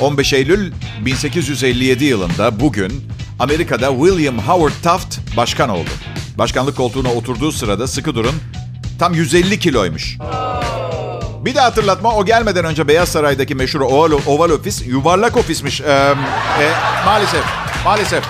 15 0.00 0.32
Eylül 0.32 0.72
1857 1.04 2.04
yılında 2.04 2.60
bugün 2.60 3.04
Amerika'da 3.38 3.90
William 3.90 4.38
Howard 4.38 4.82
Taft 4.82 5.18
başkan 5.36 5.68
oldu. 5.68 5.90
Başkanlık 6.38 6.76
koltuğuna 6.76 7.12
oturduğu 7.12 7.52
sırada 7.52 7.86
sıkı 7.86 8.14
durun 8.14 8.34
tam 8.98 9.14
150 9.14 9.58
kiloymuş. 9.58 10.18
Bir 11.44 11.54
de 11.54 11.60
hatırlatma 11.60 12.14
o 12.14 12.24
gelmeden 12.24 12.64
önce 12.64 12.88
Beyaz 12.88 13.08
Saray'daki 13.08 13.54
meşhur 13.54 13.80
oval, 13.80 14.12
oval 14.26 14.50
ofis 14.50 14.86
yuvarlak 14.86 15.36
ofismiş. 15.36 15.80
Ee, 15.80 15.84
e, 16.60 16.70
maalesef, 17.06 17.44
maalesef. 17.84 18.24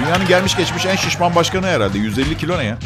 Dünyanın 0.00 0.26
gelmiş 0.26 0.56
geçmiş 0.56 0.86
en 0.86 0.96
şişman 0.96 1.34
başkanı 1.34 1.66
herhalde. 1.66 1.98
150 1.98 2.36
kilo 2.36 2.58
ne 2.58 2.64
ya? 2.64 2.78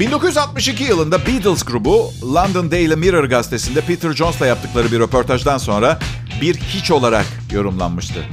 1962 0.00 0.84
yılında 0.84 1.26
Beatles 1.26 1.62
grubu 1.62 2.12
London 2.22 2.70
Daily 2.70 2.96
Mirror 2.96 3.24
gazetesinde 3.24 3.80
Peter 3.80 4.12
Jones'la 4.12 4.46
yaptıkları 4.46 4.92
bir 4.92 5.00
röportajdan 5.00 5.58
sonra 5.58 5.98
bir 6.40 6.56
hiç 6.56 6.90
olarak 6.90 7.26
yorumlanmıştı. 7.52 8.24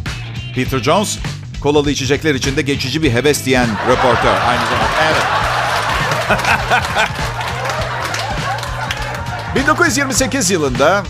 Peter 0.56 0.80
Jones, 0.80 1.18
kolalı 1.62 1.92
içecekler 1.92 2.36
içinde 2.36 2.62
geçici 2.62 3.04
bir 3.04 3.12
heves 3.12 3.46
diyen 3.46 3.68
röportör 3.90 4.34
aynı 4.48 4.62
zamanda. 4.66 5.02
Evet. 5.02 5.24
1928 9.56 10.52
yılında 10.52 11.04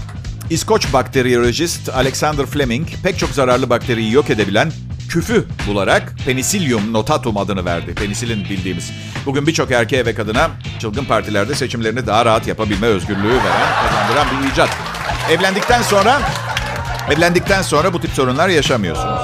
İskoç 0.50 0.94
bakteriyolojist 0.94 1.90
Alexander 1.90 2.46
Fleming 2.46 2.88
pek 3.04 3.20
çok 3.20 3.30
zararlı 3.30 3.70
bakteriyi 3.70 4.12
yok 4.12 4.30
edebilen 4.30 4.72
küfü 5.12 5.46
bularak 5.68 6.14
Penicillium 6.26 6.94
notatum 6.94 7.38
adını 7.38 7.66
verdi. 7.66 7.94
Penisilin 7.96 8.44
bildiğimiz. 8.44 8.92
Bugün 9.26 9.48
birçok 9.48 9.72
erkeğe 9.72 10.06
ve 10.06 10.16
kadına 10.16 10.50
çılgın 10.80 11.06
partilerde 11.06 11.56
seçimlerini 11.56 12.08
daha 12.08 12.26
rahat 12.26 12.48
yapabilme 12.48 12.88
özgürlüğü 12.88 13.30
veren, 13.30 13.74
kazandıran 13.84 14.28
bir 14.32 14.52
icat. 14.52 14.70
Evlendikten 15.32 15.82
sonra 15.82 16.22
evlendikten 17.12 17.62
sonra 17.62 17.94
bu 17.94 18.02
tip 18.02 18.12
sorunlar 18.12 18.50
yaşamıyorsunuz. 18.50 19.22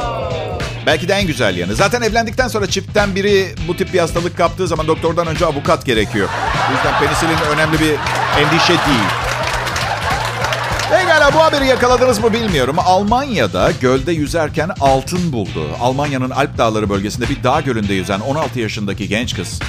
Belki 0.86 1.08
de 1.08 1.14
en 1.14 1.28
güzel 1.28 1.58
yanı. 1.58 1.76
Zaten 1.76 2.02
evlendikten 2.02 2.48
sonra 2.48 2.68
çiftten 2.68 3.16
biri 3.16 3.56
bu 3.68 3.78
tip 3.78 3.94
bir 3.94 4.00
hastalık 4.00 4.38
kaptığı 4.38 4.68
zaman 4.68 4.88
doktordan 4.88 5.28
önce 5.28 5.46
avukat 5.46 5.86
gerekiyor. 5.86 6.30
O 6.70 6.74
yüzden 6.74 7.00
penisilin 7.00 7.56
önemli 7.56 7.80
bir 7.80 7.96
endişe 8.42 8.74
değil. 8.74 9.27
Pekala 11.18 11.34
bu 11.34 11.44
haberi 11.44 11.68
yakaladınız 11.68 12.20
mı 12.20 12.34
bilmiyorum. 12.34 12.76
Almanya'da 12.80 13.72
gölde 13.82 14.12
yüzerken 14.12 14.70
altın 14.80 15.34
buldu. 15.34 15.70
Almanya'nın 15.80 16.30
Alp 16.30 16.58
Dağları 16.58 16.90
bölgesinde 16.90 17.30
bir 17.30 17.44
dağ 17.44 17.62
gölünde 17.62 17.94
yüzen 17.94 18.20
16 18.20 18.60
yaşındaki 18.60 19.08
genç 19.08 19.36
kız. 19.36 19.60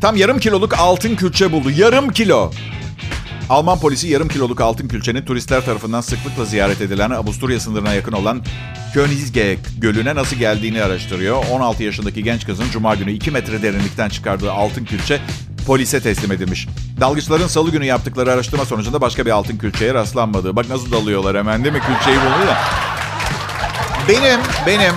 Tam 0.00 0.16
yarım 0.16 0.38
kiloluk 0.38 0.78
altın 0.78 1.16
külçe 1.16 1.52
buldu. 1.52 1.70
Yarım 1.70 2.08
kilo. 2.08 2.50
Alman 3.50 3.80
polisi 3.80 4.08
yarım 4.08 4.28
kiloluk 4.28 4.60
altın 4.60 4.88
külçenin 4.88 5.24
turistler 5.24 5.64
tarafından 5.64 6.00
sıklıkla 6.00 6.44
ziyaret 6.44 6.80
edilen 6.80 7.10
Avusturya 7.10 7.60
sınırına 7.60 7.94
yakın 7.94 8.12
olan 8.12 8.42
Königsberg 8.94 9.58
Gölü'ne 9.78 10.14
nasıl 10.14 10.36
geldiğini 10.36 10.82
araştırıyor. 10.82 11.44
16 11.50 11.82
yaşındaki 11.82 12.24
genç 12.24 12.46
kızın 12.46 12.70
cuma 12.72 12.94
günü 12.94 13.12
2 13.12 13.30
metre 13.30 13.62
derinlikten 13.62 14.08
çıkardığı 14.08 14.52
altın 14.52 14.84
külçe 14.84 15.20
polise 15.62 16.00
teslim 16.00 16.32
edilmiş. 16.32 16.68
Dalgıçların 17.00 17.46
salı 17.46 17.70
günü 17.70 17.84
yaptıkları 17.84 18.32
araştırma 18.32 18.64
sonucunda 18.64 19.00
başka 19.00 19.26
bir 19.26 19.30
altın 19.30 19.56
külçeye 19.56 19.94
rastlanmadı. 19.94 20.56
Bak 20.56 20.68
nasıl 20.68 20.92
dalıyorlar 20.92 21.36
hemen 21.36 21.64
değil 21.64 21.74
mi? 21.74 21.80
Külçeyi 21.80 22.16
buluyor 22.16 22.46
da. 22.46 22.58
Benim, 24.08 24.40
benim 24.66 24.92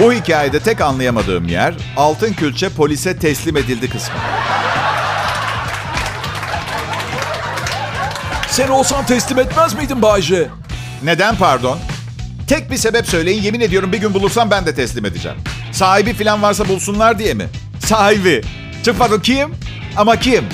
bu 0.00 0.12
hikayede 0.12 0.60
tek 0.60 0.80
anlayamadığım 0.80 1.48
yer 1.48 1.74
altın 1.96 2.32
külçe 2.32 2.68
polise 2.68 3.18
teslim 3.18 3.56
edildi 3.56 3.90
kısmı. 3.90 4.14
Sen 8.48 8.68
olsan 8.68 9.06
teslim 9.06 9.38
etmez 9.38 9.74
miydin 9.74 10.02
Bayce? 10.02 10.48
Neden 11.02 11.36
pardon? 11.36 11.78
Tek 12.48 12.70
bir 12.70 12.76
sebep 12.76 13.06
söyleyin 13.06 13.42
yemin 13.42 13.60
ediyorum 13.60 13.92
bir 13.92 13.98
gün 13.98 14.14
bulursam 14.14 14.50
ben 14.50 14.66
de 14.66 14.74
teslim 14.74 15.04
edeceğim. 15.04 15.38
Sahibi 15.72 16.14
falan 16.14 16.42
varsa 16.42 16.68
bulsunlar 16.68 17.18
diye 17.18 17.34
mi? 17.34 17.46
Sahibi. 17.86 18.42
Çık 18.84 18.98
pardon 18.98 19.20
kim? 19.20 19.54
Ama 19.96 20.16
kim? 20.16 20.48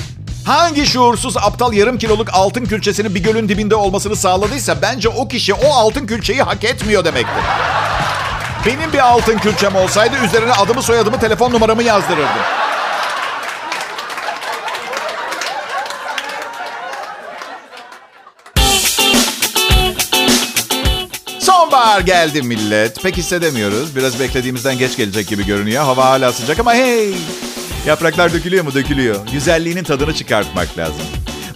Hangi 0.45 0.85
şuursuz 0.85 1.37
aptal 1.37 1.73
yarım 1.73 1.97
kiloluk 1.97 2.27
altın 2.33 2.65
külçesinin 2.65 3.15
bir 3.15 3.23
gölün 3.23 3.49
dibinde 3.49 3.75
olmasını 3.75 4.15
sağladıysa 4.15 4.81
bence 4.81 5.09
o 5.09 5.27
kişi 5.27 5.53
o 5.53 5.67
altın 5.73 6.07
külçeyi 6.07 6.41
hak 6.41 6.63
etmiyor 6.63 7.05
demektir. 7.05 7.43
Benim 8.65 8.93
bir 8.93 8.99
altın 8.99 9.37
külçem 9.37 9.75
olsaydı 9.75 10.15
üzerine 10.25 10.53
adımı 10.53 10.83
soyadımı 10.83 11.19
telefon 11.19 11.51
numaramı 11.51 11.83
yazdırırdım. 11.83 12.41
Sonbahar 21.39 22.01
geldi 22.01 22.41
millet. 22.41 23.03
Pek 23.03 23.17
hissedemiyoruz. 23.17 23.95
Biraz 23.95 24.19
beklediğimizden 24.19 24.77
geç 24.77 24.97
gelecek 24.97 25.27
gibi 25.27 25.45
görünüyor. 25.45 25.83
Hava 25.83 26.05
hala 26.05 26.31
sıcak 26.33 26.59
ama 26.59 26.73
hey! 26.73 27.13
Yapraklar 27.85 28.33
dökülüyor 28.33 28.63
mu? 28.63 28.73
Dökülüyor. 28.73 29.27
Güzelliğinin 29.31 29.83
tadını 29.83 30.13
çıkartmak 30.15 30.77
lazım. 30.77 31.05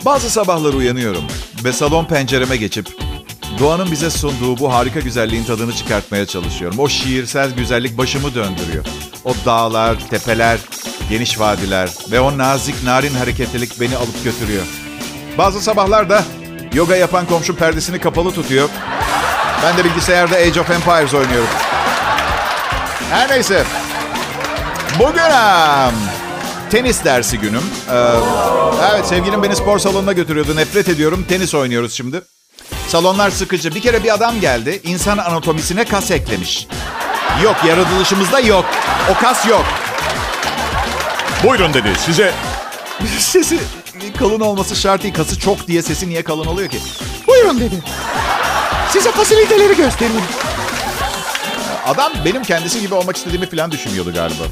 Bazı 0.05 0.29
sabahlar 0.29 0.73
uyanıyorum 0.73 1.23
ve 1.63 1.73
salon 1.73 2.05
pencereme 2.05 2.57
geçip 2.57 2.87
doğanın 3.59 3.91
bize 3.91 4.09
sunduğu 4.09 4.57
bu 4.59 4.73
harika 4.73 4.99
güzelliğin 4.99 5.43
tadını 5.43 5.75
çıkartmaya 5.75 6.25
çalışıyorum. 6.25 6.79
O 6.79 6.89
şiirsel 6.89 7.51
güzellik 7.51 7.97
başımı 7.97 8.35
döndürüyor. 8.35 8.85
O 9.25 9.33
dağlar, 9.45 10.09
tepeler, 10.09 10.59
geniş 11.09 11.39
vadiler 11.39 11.89
ve 12.11 12.19
o 12.19 12.37
nazik, 12.37 12.83
narin 12.83 13.13
hareketlilik 13.15 13.81
beni 13.81 13.97
alıp 13.97 14.23
götürüyor. 14.23 14.63
Bazı 15.37 15.61
sabahlar 15.61 16.09
da 16.09 16.23
yoga 16.73 16.95
yapan 16.95 17.25
komşu 17.25 17.55
perdesini 17.55 17.99
kapalı 17.99 18.31
tutuyor. 18.31 18.69
Ben 19.63 19.77
de 19.77 19.85
bilgisayarda 19.85 20.35
Age 20.35 20.61
of 20.61 20.69
Empires 20.69 21.13
oynuyorum. 21.13 21.49
Her 23.09 23.29
neyse. 23.29 23.63
Bugün 24.99 25.21
um, 25.21 25.95
tenis 26.71 27.05
dersi 27.05 27.37
günüm. 27.39 27.63
Ee, 27.91 27.95
evet 28.91 29.05
sevgilim 29.05 29.43
beni 29.43 29.55
spor 29.55 29.79
salonuna 29.79 30.11
götürüyordu. 30.11 30.55
Nefret 30.55 30.89
ediyorum. 30.89 31.25
Tenis 31.29 31.55
oynuyoruz 31.55 31.93
şimdi. 31.93 32.21
Salonlar 32.87 33.29
sıkıcı. 33.29 33.75
Bir 33.75 33.81
kere 33.81 34.03
bir 34.03 34.13
adam 34.13 34.39
geldi. 34.41 34.81
İnsan 34.83 35.17
anatomisine 35.17 35.85
kas 35.85 36.11
eklemiş. 36.11 36.67
Yok 37.43 37.55
yaratılışımızda 37.67 38.39
yok. 38.39 38.65
O 39.11 39.21
kas 39.21 39.47
yok. 39.47 39.65
Buyurun 41.43 41.73
dedi 41.73 41.89
size. 42.05 42.33
Sesi 43.19 43.59
kalın 44.19 44.39
olması 44.39 44.75
şart 44.75 45.03
değil. 45.03 45.13
Kası 45.13 45.39
çok 45.39 45.67
diye 45.67 45.81
sesi 45.81 46.09
niye 46.09 46.23
kalın 46.23 46.45
oluyor 46.45 46.69
ki? 46.69 46.79
Buyurun 47.27 47.59
dedi. 47.59 47.83
Size 48.89 49.11
fasiliteleri 49.11 49.75
göstereyim. 49.75 50.21
Adam 51.85 52.13
benim 52.25 52.43
kendisi 52.43 52.81
gibi 52.81 52.93
olmak 52.93 53.17
istediğimi 53.17 53.49
falan 53.49 53.71
düşünüyordu 53.71 54.13
galiba. 54.13 54.43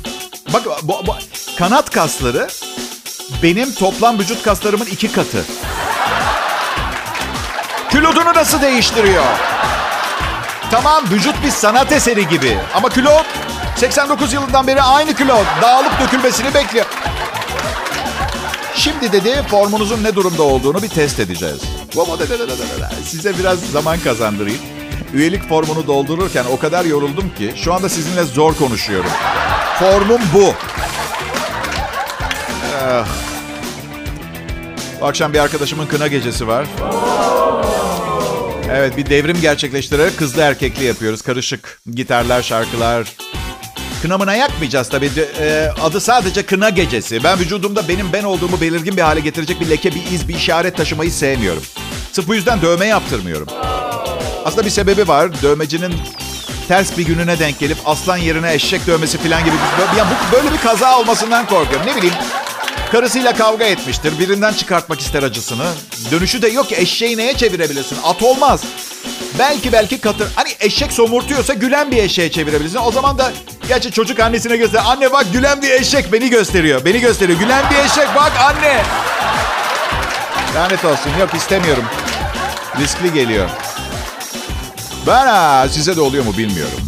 Bak 0.53 0.63
bu, 0.83 1.07
bu 1.07 1.15
kanat 1.57 1.89
kasları 1.89 2.47
benim 3.43 3.73
toplam 3.73 4.19
vücut 4.19 4.43
kaslarımın 4.43 4.85
iki 4.85 5.11
katı. 5.11 5.45
Kilodunu 7.91 8.33
nasıl 8.33 8.61
değiştiriyor? 8.61 9.23
Tamam 10.71 11.03
vücut 11.11 11.43
bir 11.43 11.51
sanat 11.51 11.91
eseri 11.91 12.27
gibi. 12.27 12.57
Ama 12.75 12.89
kilo 12.89 13.11
89 13.75 14.33
yılından 14.33 14.67
beri 14.67 14.81
aynı 14.81 15.15
kilo. 15.15 15.37
Dağılıp 15.61 15.91
dökülmesini 16.01 16.53
bekliyor. 16.53 16.85
Şimdi 18.75 19.11
dedi 19.11 19.43
formunuzun 19.47 20.03
ne 20.03 20.15
durumda 20.15 20.43
olduğunu 20.43 20.81
bir 20.81 20.89
test 20.89 21.19
edeceğiz. 21.19 21.61
Size 23.05 23.37
biraz 23.37 23.59
zaman 23.59 23.99
kazandırayım. 23.99 24.61
Üyelik 25.13 25.49
formunu 25.49 25.87
doldururken 25.87 26.45
o 26.51 26.59
kadar 26.59 26.85
yoruldum 26.85 27.35
ki 27.37 27.53
şu 27.55 27.73
anda 27.73 27.89
sizinle 27.89 28.23
zor 28.23 28.55
konuşuyorum. 28.55 29.11
Formum 29.79 30.21
bu. 30.33 30.53
Ah. 32.83 33.07
Bu 35.01 35.05
akşam 35.05 35.33
bir 35.33 35.39
arkadaşımın 35.39 35.85
kına 35.87 36.07
gecesi 36.07 36.47
var. 36.47 36.65
Evet 38.71 38.97
bir 38.97 39.05
devrim 39.09 39.41
gerçekleştirerek 39.41 40.17
kızlı 40.17 40.41
erkekli 40.41 40.83
yapıyoruz. 40.83 41.21
Karışık 41.21 41.79
gitarlar, 41.91 42.41
şarkılar. 42.41 43.07
Kınamına 44.01 44.35
yakmayacağız 44.35 44.89
tabii. 44.89 45.11
Ee, 45.39 45.69
adı 45.81 45.99
sadece 45.99 46.45
kına 46.45 46.69
gecesi. 46.69 47.23
Ben 47.23 47.39
vücudumda 47.39 47.87
benim 47.87 48.13
ben 48.13 48.23
olduğumu 48.23 48.61
belirgin 48.61 48.97
bir 48.97 49.01
hale 49.01 49.19
getirecek 49.19 49.61
bir 49.61 49.69
leke, 49.69 49.91
bir 49.91 50.11
iz, 50.11 50.27
bir 50.27 50.35
işaret 50.35 50.77
taşımayı 50.77 51.11
sevmiyorum. 51.11 51.63
Sırf 52.11 52.27
bu 52.27 52.35
yüzden 52.35 52.61
dövme 52.61 52.85
yaptırmıyorum. 52.85 53.47
Aslında 54.45 54.65
bir 54.65 54.69
sebebi 54.69 55.07
var. 55.07 55.41
Dövmecinin 55.41 55.93
ters 56.67 56.97
bir 56.97 57.05
gününe 57.05 57.39
denk 57.39 57.59
gelip 57.59 57.77
aslan 57.85 58.17
yerine 58.17 58.53
eşek 58.53 58.87
dövmesi 58.87 59.17
falan 59.17 59.45
gibi. 59.45 59.55
Ya 59.97 60.05
bu 60.05 60.35
böyle 60.35 60.53
bir 60.53 60.57
kaza 60.57 60.99
olmasından 60.99 61.45
korkuyorum. 61.47 61.87
Ne 61.87 61.95
bileyim 61.95 62.15
Karısıyla 62.93 63.33
kavga 63.33 63.65
etmiştir. 63.65 64.19
Birinden 64.19 64.53
çıkartmak 64.53 64.99
ister 64.99 65.23
acısını. 65.23 65.65
Dönüşü 66.11 66.41
de 66.41 66.47
yok 66.47 66.69
ki 66.69 66.75
eşeği 66.75 67.17
neye 67.17 67.33
çevirebilirsin? 67.37 67.97
At 68.03 68.23
olmaz. 68.23 68.63
Belki 69.39 69.71
belki 69.71 70.01
katır. 70.01 70.27
Hani 70.35 70.49
eşek 70.59 70.91
somurtuyorsa 70.91 71.53
gülen 71.53 71.91
bir 71.91 71.97
eşeğe 71.97 72.31
çevirebilirsin. 72.31 72.79
O 72.85 72.91
zaman 72.91 73.17
da 73.17 73.31
gerçi 73.67 73.91
çocuk 73.91 74.19
annesine 74.19 74.57
göster. 74.57 74.81
Anne 74.85 75.11
bak 75.11 75.25
gülen 75.33 75.61
bir 75.61 75.69
eşek 75.69 76.13
beni 76.13 76.29
gösteriyor. 76.29 76.85
Beni 76.85 76.99
gösteriyor. 76.99 77.39
Gülen 77.39 77.63
bir 77.71 77.75
eşek 77.75 78.15
bak 78.15 78.31
anne. 78.39 78.83
Lanet 80.55 80.85
olsun. 80.85 81.11
Yok 81.19 81.33
istemiyorum. 81.33 81.83
Riskli 82.79 83.13
geliyor. 83.13 83.49
Ben 85.07 85.67
size 85.67 85.95
de 85.95 86.01
oluyor 86.01 86.25
mu 86.25 86.37
bilmiyorum. 86.37 86.79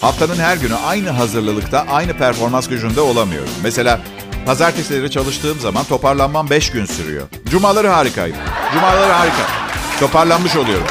Haftanın 0.00 0.36
her 0.36 0.56
günü 0.56 0.74
aynı 0.74 1.10
hazırlılıkta, 1.10 1.86
aynı 1.90 2.16
performans 2.16 2.68
gücünde 2.68 3.00
olamıyorum. 3.00 3.50
Mesela 3.62 4.00
pazartesileri 4.46 5.10
çalıştığım 5.10 5.60
zaman 5.60 5.84
toparlanmam 5.84 6.50
5 6.50 6.70
gün 6.70 6.86
sürüyor. 6.86 7.22
Cumaları 7.50 7.88
harikayım. 7.88 8.36
Cumaları 8.74 9.12
harika. 9.12 9.42
Toparlanmış 10.00 10.56
oluyorum. 10.56 10.86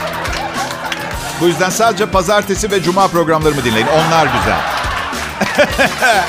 Bu 1.42 1.48
yüzden 1.48 1.70
sadece 1.70 2.06
pazartesi 2.06 2.72
ve 2.72 2.84
cuma 2.84 3.08
programlarımı 3.08 3.64
dinleyin. 3.64 3.88
Onlar 3.88 4.26
güzel. 4.26 4.60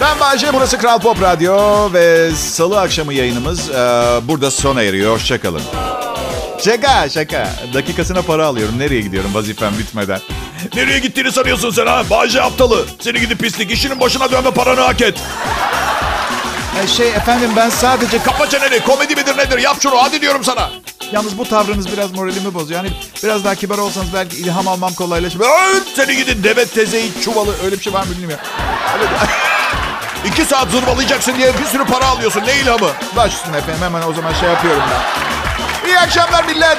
ben 0.00 0.20
Bayce, 0.20 0.52
burası 0.52 0.78
Kral 0.78 1.00
Pop 1.00 1.22
Radyo 1.22 1.92
ve 1.92 2.30
salı 2.30 2.80
akşamı 2.80 3.14
yayınımız 3.14 3.70
e, 3.70 3.74
burada 4.22 4.50
sona 4.50 4.82
eriyor. 4.82 5.14
Hoşçakalın. 5.14 5.62
Şaka 6.64 7.08
şaka. 7.08 7.50
Dakikasına 7.74 8.22
para 8.22 8.46
alıyorum. 8.46 8.78
Nereye 8.78 9.00
gidiyorum 9.00 9.34
vazifem 9.34 9.78
bitmeden? 9.78 10.20
Nereye 10.74 10.98
gittiğini 10.98 11.32
sanıyorsun 11.32 11.70
sen 11.70 11.86
ha? 11.86 12.02
Bayce 12.10 12.42
aptalı. 12.42 12.84
Seni 13.00 13.20
gidip 13.20 13.38
pislik. 13.38 13.70
işinin 13.70 14.00
başına 14.00 14.30
dönme 14.30 14.50
paranı 14.50 14.80
hak 14.80 15.00
et. 15.00 15.18
Şey 16.96 17.08
efendim 17.08 17.50
ben 17.56 17.70
sadece... 17.70 18.22
Kapa 18.22 18.48
çeneni. 18.48 18.80
Komedi 18.80 19.16
midir 19.16 19.38
nedir? 19.38 19.58
Yap 19.58 19.76
şunu. 19.80 20.02
Hadi 20.02 20.20
diyorum 20.20 20.44
sana. 20.44 20.70
Yalnız 21.12 21.38
bu 21.38 21.48
tavrınız 21.48 21.92
biraz 21.92 22.12
moralimi 22.12 22.54
bozuyor. 22.54 22.84
Yani 22.84 22.94
biraz 23.22 23.44
daha 23.44 23.54
kibar 23.54 23.78
olsanız 23.78 24.14
belki 24.14 24.36
ilham 24.36 24.68
almam 24.68 24.94
kolaylaşır. 24.94 25.40
Evet, 25.40 25.82
seni 25.96 26.16
gidin 26.16 26.44
Demet 26.44 26.74
tezeyi 26.74 27.12
çuvalı. 27.24 27.54
Öyle 27.64 27.78
bir 27.78 27.82
şey 27.82 27.92
var 27.92 28.04
mı 28.04 28.10
bilmiyorum. 28.18 28.44
İki 30.26 30.44
saat 30.44 30.70
zırvalayacaksın 30.70 31.34
diye 31.38 31.58
bir 31.58 31.64
sürü 31.64 31.84
para 31.84 32.06
alıyorsun. 32.06 32.42
Ne 32.46 32.60
ilhamı? 32.60 32.88
Baş 33.16 33.34
üstüne 33.34 33.56
efendim 33.56 33.82
hemen 33.82 34.02
o 34.02 34.12
zaman 34.12 34.32
şey 34.32 34.48
yapıyorum 34.48 34.82
ben. 34.90 35.43
İyi 35.86 35.98
akşamlar 35.98 36.44
millet. 36.44 36.78